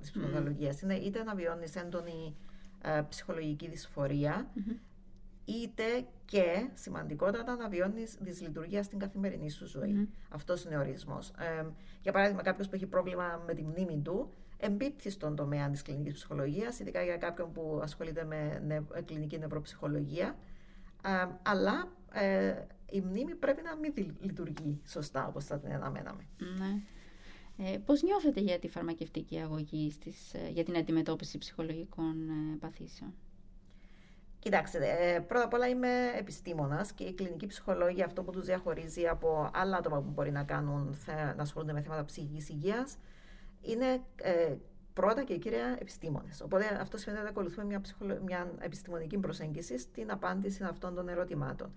ψυχολογία. 0.00 0.76
Είναι 0.82 0.94
είτε 0.94 1.22
να 1.22 1.34
βιώνεις 1.34 1.76
έντονη 1.76 2.36
ε, 2.82 3.02
ψυχολογική 3.08 3.68
δυσφορία, 3.68 4.50
είτε 5.44 5.84
και 6.24 6.68
σημαντικότατα 6.74 7.56
να 7.56 7.68
βιώνεις 7.68 8.16
δυσλειτουργία 8.20 8.82
στην 8.82 8.98
καθημερινή 8.98 9.50
σου 9.50 9.66
ζωή. 9.66 10.08
Αυτός 10.28 10.64
είναι 10.64 10.76
ο 10.76 10.80
ορισμός. 10.80 11.30
Ε, 11.30 11.66
για 12.02 12.12
παράδειγμα, 12.12 12.42
κάποιος 12.42 12.68
που 12.68 12.74
έχει 12.74 12.86
πρόβλημα 12.86 13.42
με 13.46 13.54
τη 13.54 13.62
μνήμη 13.62 14.00
του, 14.04 14.32
εμπίπτει 14.62 15.10
στον 15.10 15.36
τομέα 15.36 15.70
της 15.70 15.82
κλινικής 15.82 16.14
ψυχολογίας, 16.14 16.78
ειδικά 16.78 17.02
για 17.02 17.16
κάποιον 17.16 17.52
που 17.52 17.80
ασχολείται 17.82 18.24
με 18.24 18.84
κλινική 19.04 19.38
νευροψυχολογία. 19.38 20.36
αλλά 21.42 21.88
ε, 22.12 22.54
η 22.90 23.00
μνήμη 23.00 23.34
πρέπει 23.34 23.62
να 23.62 23.76
μην 23.76 24.16
λειτουργεί 24.20 24.80
σωστά 24.86 25.26
όπως 25.26 25.44
θα 25.44 25.58
την 25.58 25.72
αναμέναμε. 25.72 26.26
Ναι. 26.58 26.82
Ε, 27.56 27.78
πώς 27.78 28.02
νιώθετε 28.02 28.40
για 28.40 28.58
τη 28.58 28.68
φαρμακευτική 28.68 29.38
αγωγή 29.38 29.90
στις, 29.90 30.34
ε, 30.34 30.48
για 30.48 30.64
την 30.64 30.76
αντιμετώπιση 30.76 31.38
ψυχολογικών 31.38 32.28
ε, 32.28 32.56
παθήσεων; 32.60 33.14
Κοιτάξτε, 34.38 34.78
ε, 34.78 35.20
πρώτα 35.20 35.44
απ' 35.44 35.52
όλα 35.52 35.68
είμαι 35.68 35.88
επιστήμονας 36.18 36.92
και 36.92 37.04
η 37.04 37.12
κλινική 37.12 37.46
ψυχολόγια 37.46 38.04
αυτό 38.04 38.22
που 38.22 38.30
τους 38.30 38.44
διαχωρίζει 38.44 39.06
από 39.06 39.50
άλλα 39.54 39.76
άτομα 39.76 40.00
που 40.00 40.10
μπορεί 40.10 40.30
να, 40.30 40.42
κάνουν, 40.42 40.96
να 41.36 41.42
ασχολούνται 41.42 41.72
με 41.72 41.80
θέματα 41.80 42.04
ψυχικής 42.04 42.48
υγείας 42.48 42.96
είναι 43.62 44.00
ε, 44.16 44.54
πρώτα 44.92 45.24
και 45.24 45.36
κύρια 45.36 45.76
επιστήμονες. 45.80 46.40
Οπότε 46.40 46.78
αυτό 46.80 46.96
σημαίνει 46.96 47.20
ότι 47.20 47.30
ακολουθούμε 47.30 47.66
μια, 47.66 47.80
μια 48.24 48.52
επιστημονική 48.58 49.18
προσέγγιση 49.18 49.78
στην 49.78 50.10
απάντηση 50.10 50.64
αυτών 50.64 50.94
των 50.94 51.08
ερωτημάτων. 51.08 51.72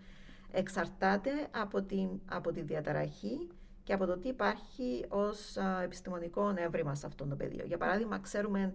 Εξαρτάται 0.52 1.32
από 1.52 1.82
τη, 1.82 2.08
από 2.26 2.52
τη 2.52 2.62
διαταραχή 2.62 3.48
και 3.84 3.94
από 3.94 4.06
το 4.06 4.18
τι 4.18 4.28
υπάρχει 4.28 5.06
ως 5.10 5.58
επιστημονικό 5.84 6.54
έβριμα 6.58 6.96
σε 6.96 7.06
αυτό 7.06 7.26
το 7.26 7.36
πεδίο. 7.36 7.66
Για 7.66 7.78
παράδειγμα, 7.78 8.20
ξέρουμε 8.20 8.74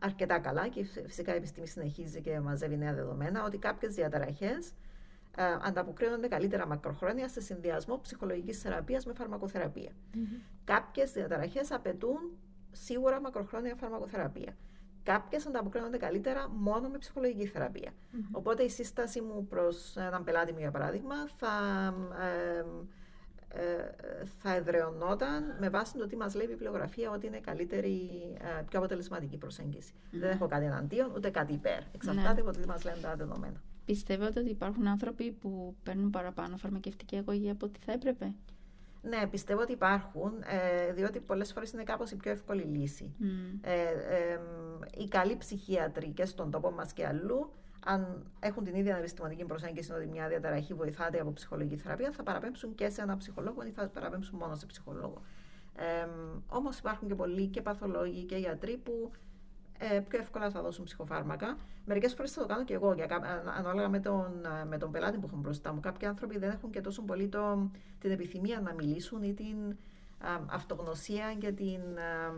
αρκετά 0.00 0.38
καλά 0.38 0.68
και 0.68 0.84
φυσικά 1.06 1.32
η 1.32 1.36
επιστήμη 1.36 1.66
συνεχίζει 1.66 2.20
και 2.20 2.40
μαζεύει 2.40 2.76
νέα 2.76 2.94
δεδομένα 2.94 3.44
ότι 3.44 3.58
κάποιες 3.58 3.94
διαταραχές 3.94 4.66
ε, 4.66 4.72
ανταποκρίνονται 5.62 6.28
καλύτερα 6.28 6.66
μακροχρόνια 6.66 7.28
σε 7.28 7.40
συνδυασμό 7.40 8.00
ψυχολογικής 8.00 8.60
θεραπείας 8.60 9.06
με 9.06 9.12
φαρμακοθεραπεία. 9.12 9.90
Mm-hmm. 9.90 10.40
Κάποιες 10.64 11.12
διαταραχές 11.12 11.70
απαιτούν 11.72 12.18
σίγουρα 12.72 13.20
μακροχρόνια 13.20 13.74
φαρμακοθεραπεία. 13.74 14.56
Κάποιες 15.02 15.46
ανταποκρίνονται 15.46 15.96
καλύτερα 15.96 16.48
μόνο 16.48 16.88
με 16.88 16.98
ψυχολογική 16.98 17.46
θεραπεία. 17.46 17.90
Mm-hmm. 17.90 18.28
Οπότε 18.32 18.62
η 18.62 18.68
σύσταση 18.68 19.20
μου 19.20 19.46
προς 19.46 19.96
έναν 19.96 20.24
πελάτη 20.24 20.52
μου, 20.52 20.58
για 20.58 20.70
παράδειγμα, 20.70 21.14
θα, 21.36 21.48
ε, 22.20 22.64
ε, 23.48 24.24
θα 24.38 24.54
εδρεωνόταν 24.54 25.56
με 25.60 25.68
βάση 25.68 25.98
το 25.98 26.06
τι 26.06 26.16
μας 26.16 26.34
λέει 26.34 26.46
η 26.46 26.48
βιβλιογραφία 26.48 27.10
ότι 27.10 27.26
είναι 27.26 27.40
καλύτερη, 27.40 28.10
ε, 28.40 28.62
πιο 28.68 28.78
αποτελεσματική 28.78 29.36
προσέγγιση. 29.36 29.92
Mm-hmm. 29.96 30.18
Δεν 30.18 30.30
έχω 30.30 30.46
κάτι 30.46 30.64
εναντίον 30.64 31.12
ούτε 31.16 31.30
κάτι 31.30 31.52
υπέρ. 31.52 31.82
Εξαρτάται 31.94 32.32
ναι. 32.32 32.40
από 32.40 32.52
το 32.52 32.60
τι 32.60 32.66
μας 32.66 32.84
λένε 32.84 32.98
τα 33.02 33.16
δεδομένα. 33.16 33.62
Πιστεύετε 33.88 34.40
ότι 34.40 34.50
υπάρχουν 34.50 34.86
άνθρωποι 34.86 35.32
που 35.32 35.76
παίρνουν 35.82 36.10
παραπάνω 36.10 36.56
φαρμακευτική 36.56 37.16
αγωγή 37.16 37.50
από 37.50 37.66
ό,τι 37.66 37.80
θα 37.84 37.92
έπρεπε. 37.92 38.34
Ναι, 39.02 39.26
πιστεύω 39.26 39.60
ότι 39.60 39.72
υπάρχουν, 39.72 40.32
ε, 40.46 40.92
διότι 40.92 41.20
πολλές 41.20 41.52
φορές 41.52 41.72
είναι 41.72 41.82
κάπως 41.82 42.10
η 42.10 42.16
πιο 42.16 42.30
εύκολη 42.30 42.62
λύση. 42.62 43.14
Mm. 43.20 43.24
Ε, 43.60 43.82
ε, 44.16 44.38
οι 44.98 45.08
καλοί 45.08 45.36
ψυχίατροι 45.36 46.08
και 46.08 46.24
στον 46.24 46.50
τόπο 46.50 46.70
μας 46.70 46.92
και 46.92 47.06
αλλού, 47.06 47.50
αν 47.84 48.26
έχουν 48.40 48.64
την 48.64 48.74
ίδια 48.74 48.96
επιστημονική 48.96 49.44
προσέγγιση 49.44 49.92
ότι 49.92 50.06
μια 50.06 50.28
διαταραχή 50.28 50.74
βοηθάται 50.74 51.20
από 51.20 51.32
ψυχολογική 51.32 51.76
θεραπεία, 51.76 52.10
θα 52.12 52.22
παραπέμψουν 52.22 52.74
και 52.74 52.88
σε 52.88 53.02
ένα 53.02 53.16
ψυχολόγο 53.16 53.62
ή 53.66 53.70
θα 53.70 53.88
παραπέμψουν 53.88 54.38
μόνο 54.38 54.54
σε 54.54 54.66
ψυχολόγο. 54.66 55.22
Ε, 55.76 56.08
Όμως 56.48 56.78
υπάρχουν 56.78 57.08
και 57.08 57.14
πολλοί 57.14 57.46
και 57.46 57.62
παθολόγοι 57.62 58.24
και 58.24 58.36
γιατροί 58.36 58.76
που 58.76 59.10
ε, 59.78 60.00
πιο 60.08 60.18
εύκολα 60.18 60.50
θα 60.50 60.62
δώσουν 60.62 60.84
ψυχοφάρμακα. 60.84 61.56
Μερικές 61.86 62.14
φορές 62.14 62.32
θα 62.32 62.40
το 62.40 62.46
κάνω 62.46 62.64
και 62.64 62.74
εγώ, 62.74 62.92
για, 62.92 63.06
ανάλογα 63.58 63.88
με 63.88 64.00
τον, 64.00 64.32
με 64.68 64.78
τον 64.78 64.90
πελάτη 64.90 65.18
που 65.18 65.26
έχουν 65.26 65.40
μπροστά 65.40 65.72
μου. 65.72 65.80
Κάποιοι 65.80 66.08
άνθρωποι 66.08 66.38
δεν 66.38 66.50
έχουν 66.50 66.70
και 66.70 66.80
τόσο 66.80 67.02
πολύ 67.02 67.28
το, 67.28 67.70
την 68.00 68.10
επιθυμία 68.10 68.60
να 68.60 68.74
μιλήσουν 68.74 69.22
ή 69.22 69.34
την 69.34 69.76
α, 70.18 70.40
αυτογνωσία 70.46 71.34
και 71.38 71.52
την 71.52 71.80
α, 71.98 72.32